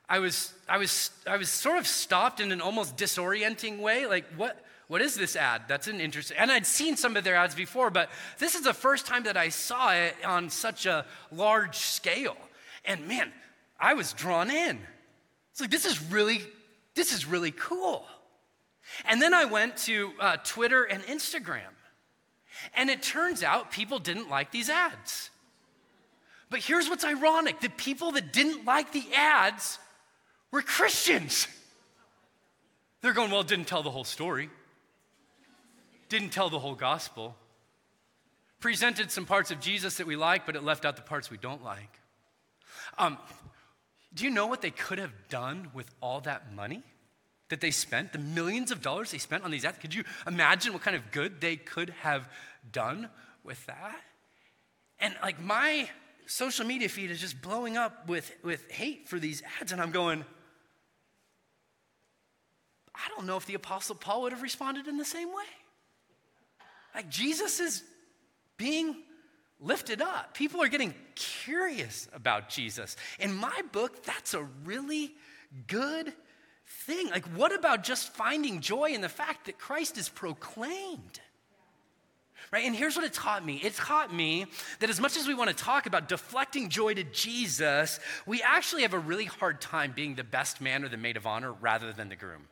[0.08, 4.06] I, was, I, was, I was sort of stopped in an almost disorienting way.
[4.06, 5.62] Like, what, what is this ad?
[5.68, 6.38] That's an interesting.
[6.38, 8.08] And I'd seen some of their ads before, but
[8.38, 12.36] this is the first time that I saw it on such a large scale.
[12.86, 13.30] And man,
[13.78, 14.78] I was drawn in.
[15.52, 16.40] It's like, this is really,
[16.94, 18.06] this is really cool.
[19.04, 21.68] And then I went to uh, Twitter and Instagram.
[22.74, 25.30] And it turns out people didn't like these ads.
[26.50, 29.78] But here's what's ironic the people that didn't like the ads
[30.50, 31.46] were Christians.
[33.00, 34.50] They're going, well, it didn't tell the whole story,
[36.08, 37.36] didn't tell the whole gospel,
[38.60, 41.36] presented some parts of Jesus that we like, but it left out the parts we
[41.36, 42.00] don't like.
[42.96, 43.18] Um,
[44.14, 46.82] do you know what they could have done with all that money
[47.48, 48.12] that they spent?
[48.12, 49.78] The millions of dollars they spent on these ads?
[49.78, 52.28] Could you imagine what kind of good they could have
[52.70, 53.08] done
[53.44, 54.00] with that?
[55.00, 55.88] And like my
[56.26, 59.90] social media feed is just blowing up with, with hate for these ads, and I'm
[59.90, 60.24] going,
[62.94, 65.44] I don't know if the Apostle Paul would have responded in the same way.
[66.94, 67.84] Like Jesus is
[68.56, 68.96] being
[69.60, 70.34] lifted up.
[70.34, 72.96] People are getting curious about Jesus.
[73.20, 75.12] In my book, that's a really
[75.66, 76.12] good
[76.68, 77.10] thing.
[77.10, 81.20] Like, what about just finding joy in the fact that Christ is proclaimed?
[82.50, 82.64] Right?
[82.64, 84.46] And here's what it taught me it taught me
[84.80, 88.82] that as much as we want to talk about deflecting joy to Jesus, we actually
[88.82, 91.92] have a really hard time being the best man or the maid of honor rather
[91.92, 92.48] than the groom.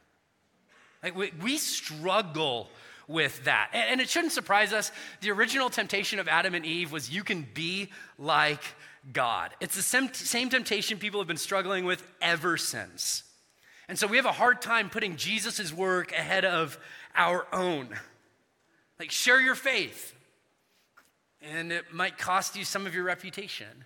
[1.03, 2.69] Like, we, we struggle
[3.09, 3.71] with that.
[3.73, 4.91] And it shouldn't surprise us.
[5.21, 8.63] The original temptation of Adam and Eve was you can be like
[9.13, 9.53] God.
[9.61, 13.23] It's the same, temptation people have been struggling with ever since.
[13.89, 16.79] And so we have a hard time putting Jesus' work ahead of
[17.15, 17.89] our own.
[18.99, 20.15] Like, share your faith,
[21.41, 23.85] and it might cost you some of your reputation.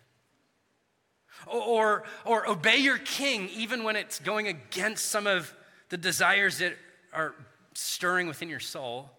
[1.46, 5.54] Or, or, obey your king even when it's going against some of
[5.88, 6.74] the desires that
[7.14, 7.34] are
[7.74, 9.10] stirring within your soul,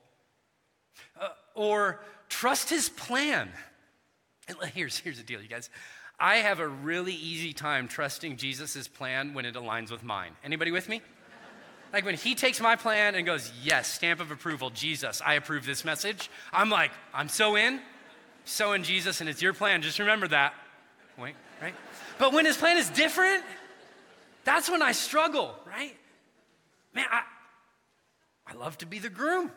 [1.19, 3.49] uh, or trust his plan.
[4.73, 5.69] Here's, here's the deal, you guys.
[6.21, 10.33] I have a really easy time trusting Jesus' plan when it aligns with mine.
[10.43, 11.01] Anybody with me?
[11.91, 15.65] Like when he takes my plan and goes, Yes, stamp of approval, Jesus, I approve
[15.65, 16.29] this message.
[16.53, 17.81] I'm like, I'm so in,
[18.45, 19.81] so in Jesus, and it's your plan.
[19.81, 20.53] Just remember that.
[21.17, 21.73] Wait, right?
[22.19, 23.43] But when his plan is different,
[24.43, 25.97] that's when I struggle, right?
[26.93, 27.23] Man, I,
[28.45, 29.51] I love to be the groom.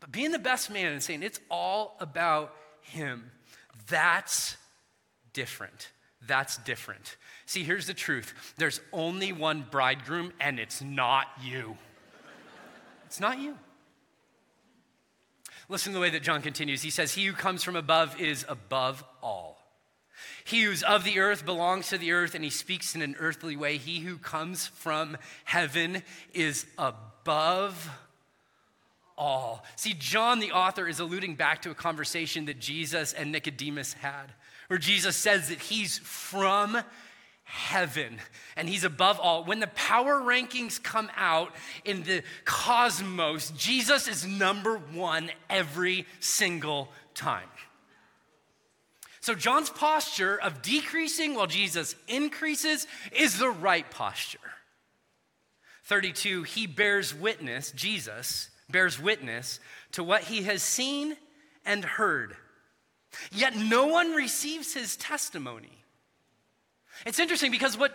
[0.00, 3.30] But being the best man and saying it's all about him,
[3.86, 4.56] that's
[5.32, 5.90] different.
[6.26, 7.16] That's different.
[7.46, 11.76] See, here's the truth there's only one bridegroom, and it's not you.
[13.06, 13.56] It's not you.
[15.68, 16.82] Listen to the way that John continues.
[16.82, 19.58] He says, He who comes from above is above all.
[20.44, 23.56] He who's of the earth belongs to the earth, and he speaks in an earthly
[23.56, 23.76] way.
[23.76, 26.02] He who comes from heaven
[26.34, 27.88] is above
[29.16, 29.64] all.
[29.76, 34.32] See, John, the author, is alluding back to a conversation that Jesus and Nicodemus had,
[34.70, 36.78] where Jesus says that he's from
[37.42, 38.20] heaven
[38.54, 39.42] and he's above all.
[39.42, 41.52] When the power rankings come out
[41.84, 47.48] in the cosmos, Jesus is number one every single time.
[49.20, 54.38] So, John's posture of decreasing while Jesus increases is the right posture.
[55.86, 59.58] 32, he bears witness, Jesus bears witness
[59.90, 61.16] to what he has seen
[61.66, 62.36] and heard.
[63.32, 65.82] Yet no one receives his testimony.
[67.06, 67.94] It's interesting because what,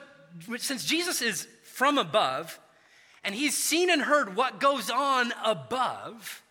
[0.57, 2.59] since Jesus is from above
[3.24, 6.41] and he's seen and heard what goes on above,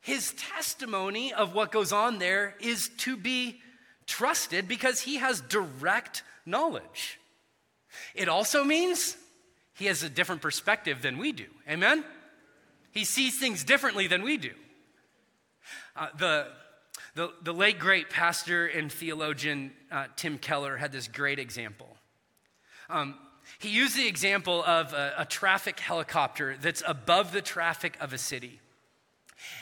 [0.00, 3.60] his testimony of what goes on there is to be
[4.06, 7.18] trusted because he has direct knowledge.
[8.14, 9.16] It also means
[9.74, 11.46] he has a different perspective than we do.
[11.68, 12.04] Amen?
[12.92, 14.52] He sees things differently than we do.
[15.96, 16.46] Uh, the,
[17.14, 21.96] the, the late great pastor and theologian uh, Tim Keller had this great example.
[22.90, 23.14] Um,
[23.58, 28.18] he used the example of a, a traffic helicopter that's above the traffic of a
[28.18, 28.60] city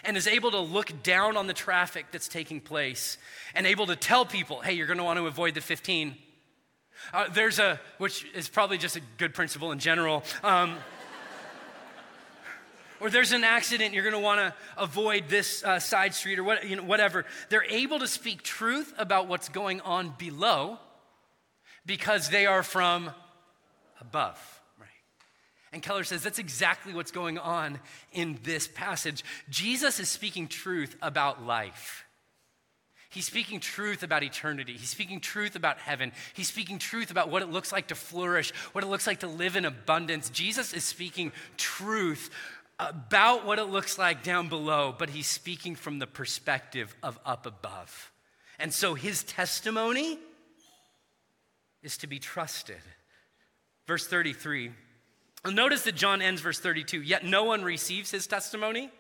[0.05, 3.19] and is able to look down on the traffic that's taking place
[3.55, 6.17] and able to tell people, hey, you're going to want to avoid the 15.
[7.13, 10.23] Uh, there's a, which is probably just a good principle in general.
[10.45, 10.77] Um,
[13.03, 16.45] or there's an accident, you're going to want to avoid this uh, side street or
[16.45, 17.25] what, you know, whatever.
[17.49, 20.79] They're able to speak truth about what's going on below
[21.85, 23.11] because they are from
[24.01, 24.39] above.
[24.79, 24.89] Right?
[25.73, 27.81] And Keller says that's exactly what's going on
[28.13, 29.25] in this passage.
[29.51, 32.05] Jesus is speaking truth about life.
[33.11, 34.73] He's speaking truth about eternity.
[34.75, 36.13] He's speaking truth about heaven.
[36.33, 39.27] He's speaking truth about what it looks like to flourish, what it looks like to
[39.27, 40.31] live in abundance.
[40.31, 42.31] Jesus is speaking truth
[42.91, 47.47] about what it looks like down below, but he's speaking from the perspective of up
[47.47, 48.13] above.
[48.59, 50.19] And so his testimony
[51.83, 52.81] is to be trusted.
[53.87, 54.71] Verse 33.
[55.45, 58.91] Notice that John ends verse 32, yet no one receives his testimony.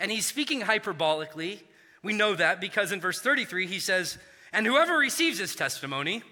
[0.00, 1.60] And he's speaking hyperbolically.
[2.02, 4.18] We know that because in verse 33 he says,
[4.52, 6.22] And whoever receives his testimony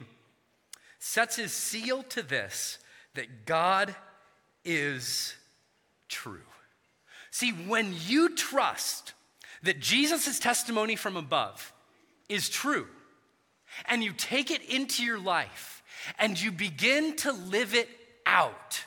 [0.99, 2.79] sets his seal to this,
[3.15, 3.95] that God
[4.65, 5.35] is
[6.09, 6.41] true.
[7.33, 9.15] See, when you trust
[9.63, 11.73] that Jesus' testimony from above
[12.29, 12.87] is true,
[13.87, 15.83] and you take it into your life
[16.19, 17.89] and you begin to live it
[18.27, 18.85] out,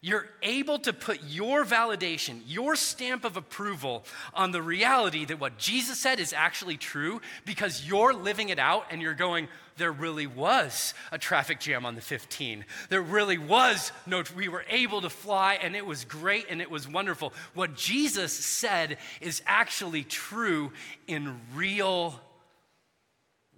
[0.00, 5.58] you're able to put your validation, your stamp of approval on the reality that what
[5.58, 10.28] Jesus said is actually true because you're living it out and you're going, there really
[10.28, 12.64] was a traffic jam on the 15.
[12.90, 16.70] There really was no, we were able to fly and it was great and it
[16.70, 17.32] was wonderful.
[17.54, 20.72] What Jesus said is actually true
[21.08, 22.20] in real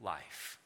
[0.02, 0.58] life.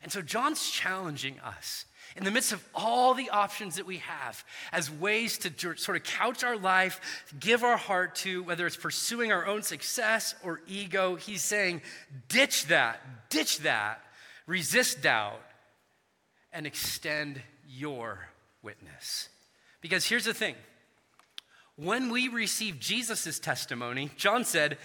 [0.00, 4.44] And so John's challenging us in the midst of all the options that we have
[4.72, 9.32] as ways to sort of couch our life, give our heart to, whether it's pursuing
[9.32, 11.82] our own success or ego, he's saying,
[12.28, 14.00] ditch that, ditch that,
[14.46, 15.40] resist doubt,
[16.52, 18.28] and extend your
[18.62, 19.28] witness.
[19.80, 20.54] Because here's the thing
[21.76, 24.78] when we receive Jesus' testimony, John said,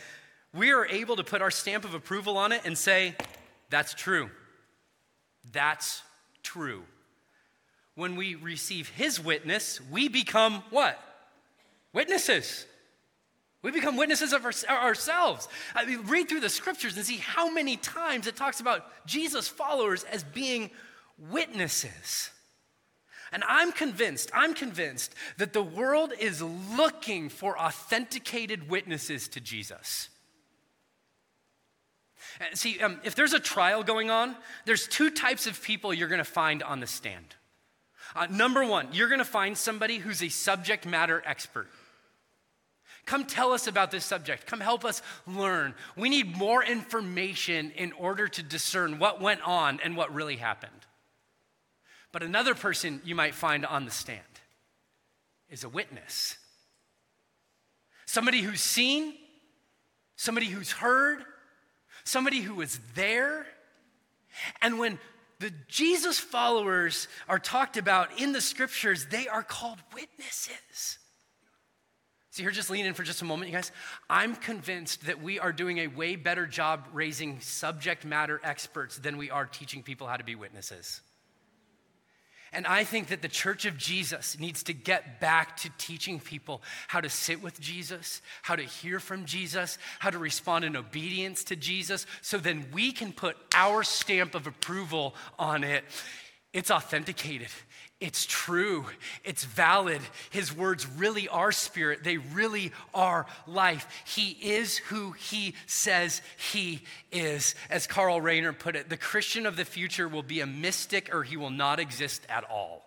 [0.54, 3.16] we are able to put our stamp of approval on it and say,
[3.70, 4.30] that's true.
[5.54, 6.02] That's
[6.44, 6.84] true
[7.96, 11.00] when we receive his witness, we become what?
[11.94, 12.66] Witnesses.
[13.62, 15.48] We become witnesses of our, ourselves.
[15.76, 19.48] I mean, read through the scriptures and see how many times it talks about Jesus'
[19.48, 20.72] followers as being
[21.30, 22.32] witnesses.
[23.32, 30.10] And I'm convinced, I'm convinced that the world is looking for authenticated witnesses to Jesus.
[32.54, 34.36] See, um, if there's a trial going on,
[34.66, 37.36] there's two types of people you're going to find on the stand.
[38.16, 41.68] Uh, number one, you're going to find somebody who's a subject matter expert.
[43.06, 44.46] Come tell us about this subject.
[44.46, 45.74] Come help us learn.
[45.96, 50.72] We need more information in order to discern what went on and what really happened.
[52.12, 54.20] But another person you might find on the stand
[55.50, 56.38] is a witness.
[58.06, 59.14] Somebody who's seen,
[60.16, 61.24] somebody who's heard,
[62.04, 63.48] somebody who was there.
[64.62, 65.00] And when
[65.42, 71.00] the Jesus followers are talked about in the scriptures, they are called witnesses.
[72.30, 73.74] See, here, just lean in for just a moment, you guys.
[74.10, 79.18] I'm convinced that we are doing a way better job raising subject matter experts than
[79.18, 81.02] we are teaching people how to be witnesses.
[82.54, 86.62] And I think that the church of Jesus needs to get back to teaching people
[86.90, 91.46] how to sit with Jesus, how to hear from Jesus, how to respond in obedience
[91.46, 95.86] to Jesus, so then we can put our stamp of approval on it.
[96.52, 97.48] It's authenticated,
[98.02, 98.88] it's true,
[99.24, 100.02] it's valid.
[100.32, 103.88] His words really are spirit, they really are life.
[104.06, 106.82] He is who he says he
[107.12, 107.54] is.
[107.70, 111.24] As Karl Rahner put it, the Christian of the future will be a mystic or
[111.24, 112.84] he will not exist at all.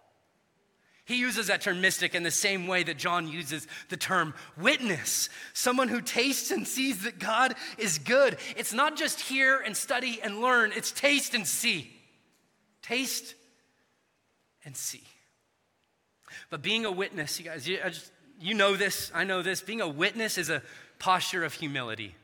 [1.06, 5.28] He uses that term mystic in the same way that John uses the term witness,
[5.52, 8.38] someone who tastes and sees that God is good.
[8.56, 11.90] It's not just hear and study and learn, it's taste and see.
[12.82, 13.34] Taste
[14.64, 15.02] and see.
[16.50, 18.10] But being a witness, you guys, you, just,
[18.40, 19.60] you know this, I know this.
[19.60, 20.62] Being a witness is a
[20.98, 22.14] posture of humility.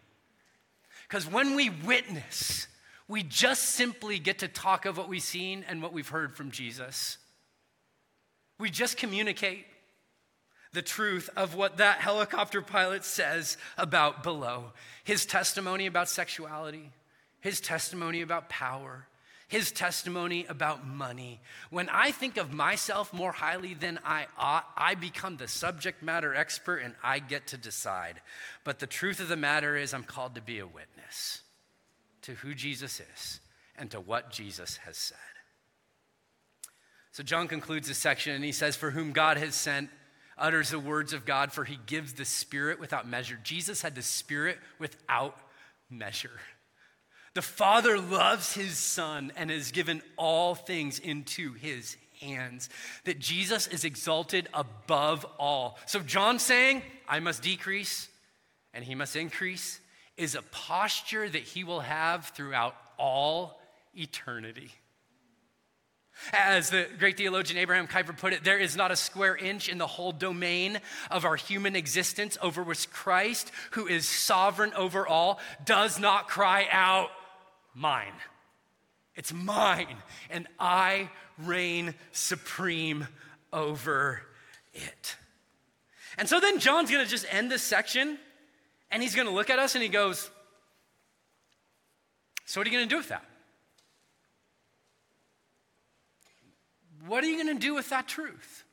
[1.08, 2.66] Because when we witness,
[3.08, 6.50] we just simply get to talk of what we've seen and what we've heard from
[6.50, 7.18] Jesus.
[8.58, 9.66] We just communicate
[10.72, 14.72] the truth of what that helicopter pilot says about below
[15.02, 16.90] his testimony about sexuality,
[17.40, 19.06] his testimony about power,
[19.50, 21.40] his testimony about money.
[21.70, 26.32] When I think of myself more highly than I ought, I become the subject matter
[26.32, 28.20] expert and I get to decide.
[28.62, 31.42] But the truth of the matter is, I'm called to be a witness
[32.22, 33.40] to who Jesus is
[33.76, 35.18] and to what Jesus has said.
[37.10, 39.90] So John concludes this section and he says, For whom God has sent,
[40.38, 43.36] utters the words of God, for he gives the Spirit without measure.
[43.42, 45.36] Jesus had the Spirit without
[45.90, 46.38] measure.
[47.34, 52.68] The Father loves his Son and has given all things into his hands.
[53.04, 55.78] That Jesus is exalted above all.
[55.86, 58.08] So, John saying, I must decrease
[58.72, 59.80] and he must increase,
[60.16, 63.60] is a posture that he will have throughout all
[63.94, 64.70] eternity.
[66.32, 69.78] As the great theologian Abraham Kuyper put it, there is not a square inch in
[69.78, 75.40] the whole domain of our human existence over which Christ, who is sovereign over all,
[75.64, 77.08] does not cry out,
[77.74, 78.12] mine.
[79.14, 79.96] It's mine,
[80.30, 83.06] and I reign supreme
[83.52, 84.22] over
[84.72, 85.16] it.
[86.16, 88.18] And so then John's gonna just end this section,
[88.90, 90.30] and he's gonna look at us and he goes,
[92.44, 93.24] So, what are you gonna do with that?
[97.06, 98.64] What are you gonna do with that truth?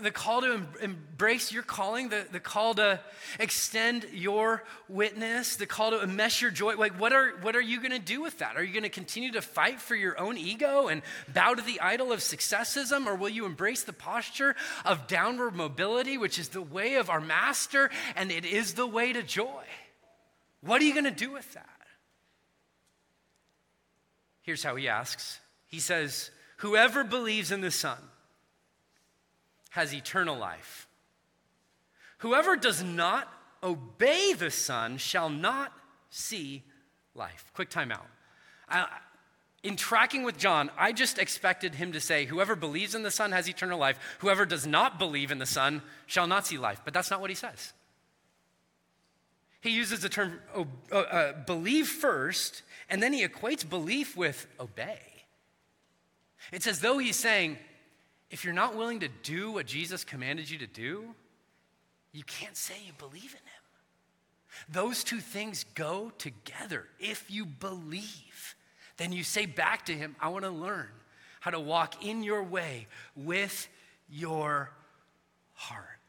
[0.00, 3.00] The call to em- embrace your calling, the, the call to
[3.38, 6.76] extend your witness, the call to enmesh your joy.
[6.76, 8.56] Like, what are, what are you going to do with that?
[8.56, 11.80] Are you going to continue to fight for your own ego and bow to the
[11.80, 14.56] idol of successism, or will you embrace the posture
[14.86, 19.12] of downward mobility, which is the way of our master and it is the way
[19.12, 19.64] to joy?
[20.62, 21.68] What are you going to do with that?
[24.40, 27.98] Here's how he asks He says, Whoever believes in the Son,
[29.74, 30.86] has eternal life.
[32.18, 33.28] Whoever does not
[33.60, 35.72] obey the Son shall not
[36.10, 36.62] see
[37.12, 37.50] life.
[37.54, 38.06] Quick timeout.
[38.68, 38.86] Uh,
[39.64, 43.32] in tracking with John, I just expected him to say, Whoever believes in the Son
[43.32, 43.98] has eternal life.
[44.20, 46.80] Whoever does not believe in the Son shall not see life.
[46.84, 47.72] But that's not what he says.
[49.60, 55.00] He uses the term uh, uh, believe first, and then he equates belief with obey.
[56.52, 57.58] It's as though he's saying,
[58.34, 61.14] if you're not willing to do what Jesus commanded you to do,
[62.10, 63.62] you can't say you believe in him.
[64.68, 66.86] Those two things go together.
[66.98, 68.56] If you believe,
[68.96, 70.88] then you say back to him, I want to learn
[71.38, 73.68] how to walk in your way with
[74.10, 74.72] your
[75.52, 76.00] heart.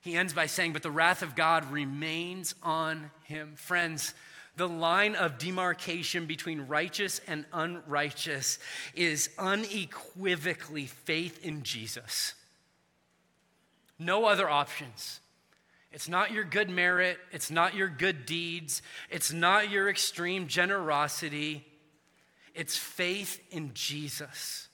[0.00, 3.56] He ends by saying, But the wrath of God remains on him.
[3.56, 4.14] Friends,
[4.56, 8.58] the line of demarcation between righteous and unrighteous
[8.94, 12.34] is unequivocally faith in Jesus.
[13.98, 15.20] No other options.
[15.92, 21.64] It's not your good merit, it's not your good deeds, it's not your extreme generosity.
[22.54, 24.68] It's faith in Jesus.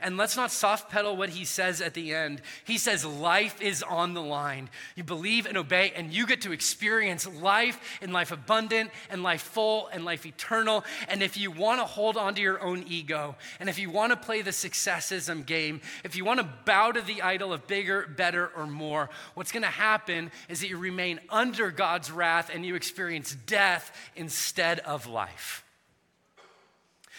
[0.00, 2.40] And let's not soft pedal what he says at the end.
[2.64, 4.70] He says, Life is on the line.
[4.96, 9.42] You believe and obey, and you get to experience life and life abundant and life
[9.42, 10.84] full and life eternal.
[11.08, 14.12] And if you want to hold on to your own ego, and if you want
[14.12, 18.06] to play the successism game, if you want to bow to the idol of bigger,
[18.16, 22.64] better, or more, what's going to happen is that you remain under God's wrath and
[22.64, 25.61] you experience death instead of life.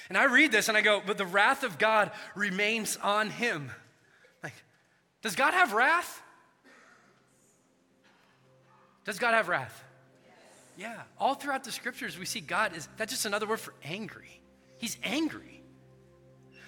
[0.10, 3.72] And I read this and I go, but the wrath of God remains on him.
[4.44, 4.54] Like,
[5.22, 6.22] does God have wrath?
[9.06, 9.84] Does God have wrath?
[10.78, 11.02] Yeah.
[11.20, 14.42] All throughout the scriptures, we see God is that's just another word for angry.
[14.78, 15.62] He's angry.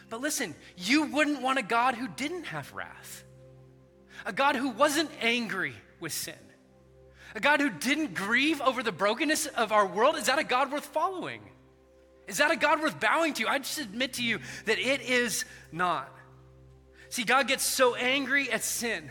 [0.10, 3.24] But listen, you wouldn't want a God who didn't have wrath,
[4.26, 6.36] a God who wasn't angry with sin,
[7.34, 10.16] a God who didn't grieve over the brokenness of our world.
[10.16, 11.42] Is that a God worth following?
[12.28, 13.48] Is that a God worth bowing to?
[13.48, 16.12] I just admit to you that it is not.
[17.10, 19.10] See, God gets so angry at sin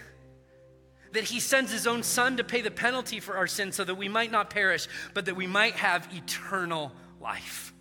[1.14, 3.94] that he sends his own son to pay the penalty for our sin so that
[3.94, 7.72] we might not perish, but that we might have eternal life.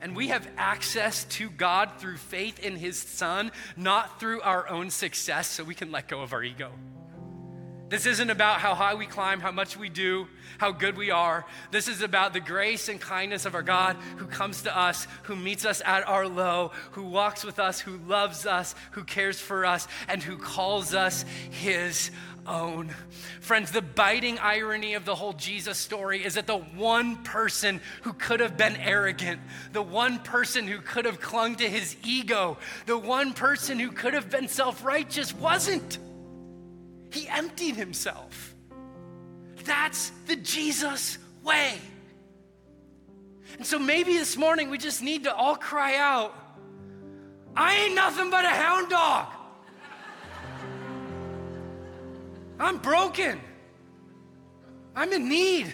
[0.00, 4.90] And we have access to God through faith in his son, not through our own
[4.90, 6.70] success, so we can let go of our ego.
[7.94, 10.26] This isn't about how high we climb, how much we do,
[10.58, 11.46] how good we are.
[11.70, 15.36] This is about the grace and kindness of our God who comes to us, who
[15.36, 19.64] meets us at our low, who walks with us, who loves us, who cares for
[19.64, 22.10] us, and who calls us his
[22.48, 22.92] own.
[23.40, 28.12] Friends, the biting irony of the whole Jesus story is that the one person who
[28.12, 29.40] could have been arrogant,
[29.72, 34.14] the one person who could have clung to his ego, the one person who could
[34.14, 36.00] have been self righteous wasn't.
[37.14, 38.54] He emptied himself.
[39.64, 41.78] That's the Jesus way.
[43.56, 46.34] And so maybe this morning we just need to all cry out
[47.56, 49.28] I ain't nothing but a hound dog.
[52.58, 53.40] I'm broken.
[54.96, 55.72] I'm in need.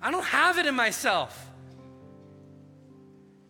[0.00, 1.50] I don't have it in myself.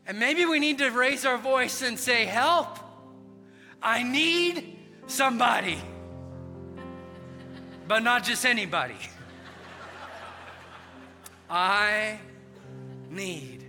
[0.07, 2.79] And maybe we need to raise our voice and say, Help!
[3.83, 5.79] I need somebody
[7.89, 8.95] but not just anybody.
[11.51, 12.19] I
[13.11, 13.65] need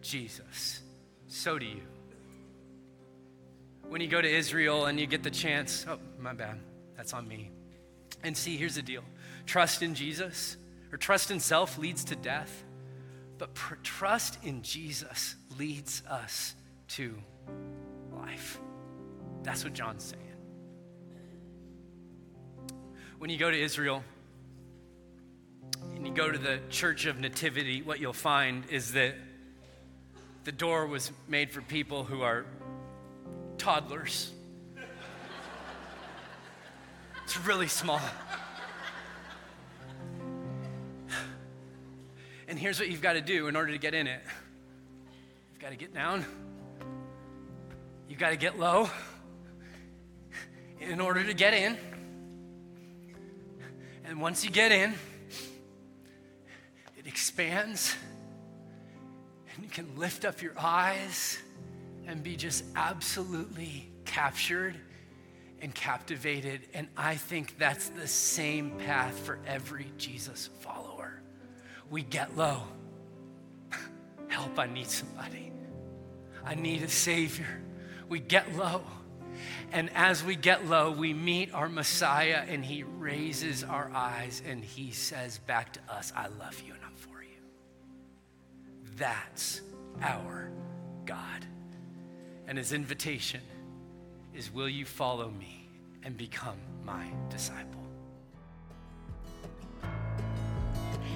[0.00, 0.80] Jesus.
[1.26, 1.82] So do you.
[3.88, 6.60] When you go to Israel and you get the chance, oh, my bad,
[6.96, 7.50] that's on me.
[8.22, 9.02] And see, here's the deal
[9.44, 10.56] trust in Jesus
[10.92, 12.64] or trust in self leads to death,
[13.36, 16.54] but pr- trust in Jesus leads us
[16.88, 17.14] to
[18.16, 18.60] life.
[19.42, 20.23] That's what John's saying.
[23.24, 24.04] When you go to Israel
[25.94, 29.14] and you go to the Church of Nativity, what you'll find is that
[30.44, 32.44] the door was made for people who are
[33.56, 34.30] toddlers.
[37.24, 38.02] It's really small.
[42.46, 44.20] And here's what you've got to do in order to get in it
[45.50, 46.26] you've got to get down,
[48.06, 48.90] you've got to get low
[50.78, 51.78] in order to get in.
[54.04, 54.94] And once you get in,
[56.96, 57.96] it expands,
[59.54, 61.38] and you can lift up your eyes
[62.06, 64.74] and be just absolutely captured
[65.60, 66.60] and captivated.
[66.74, 71.22] And I think that's the same path for every Jesus follower.
[71.90, 72.62] We get low.
[74.28, 75.50] Help, I need somebody.
[76.44, 77.62] I need a Savior.
[78.08, 78.82] We get low.
[79.72, 84.64] And as we get low, we meet our Messiah and he raises our eyes and
[84.64, 87.40] he says back to us, I love you and I'm for you.
[88.96, 89.60] That's
[90.02, 90.50] our
[91.04, 91.46] God.
[92.46, 93.40] And his invitation
[94.34, 95.68] is Will you follow me
[96.02, 97.83] and become my disciple?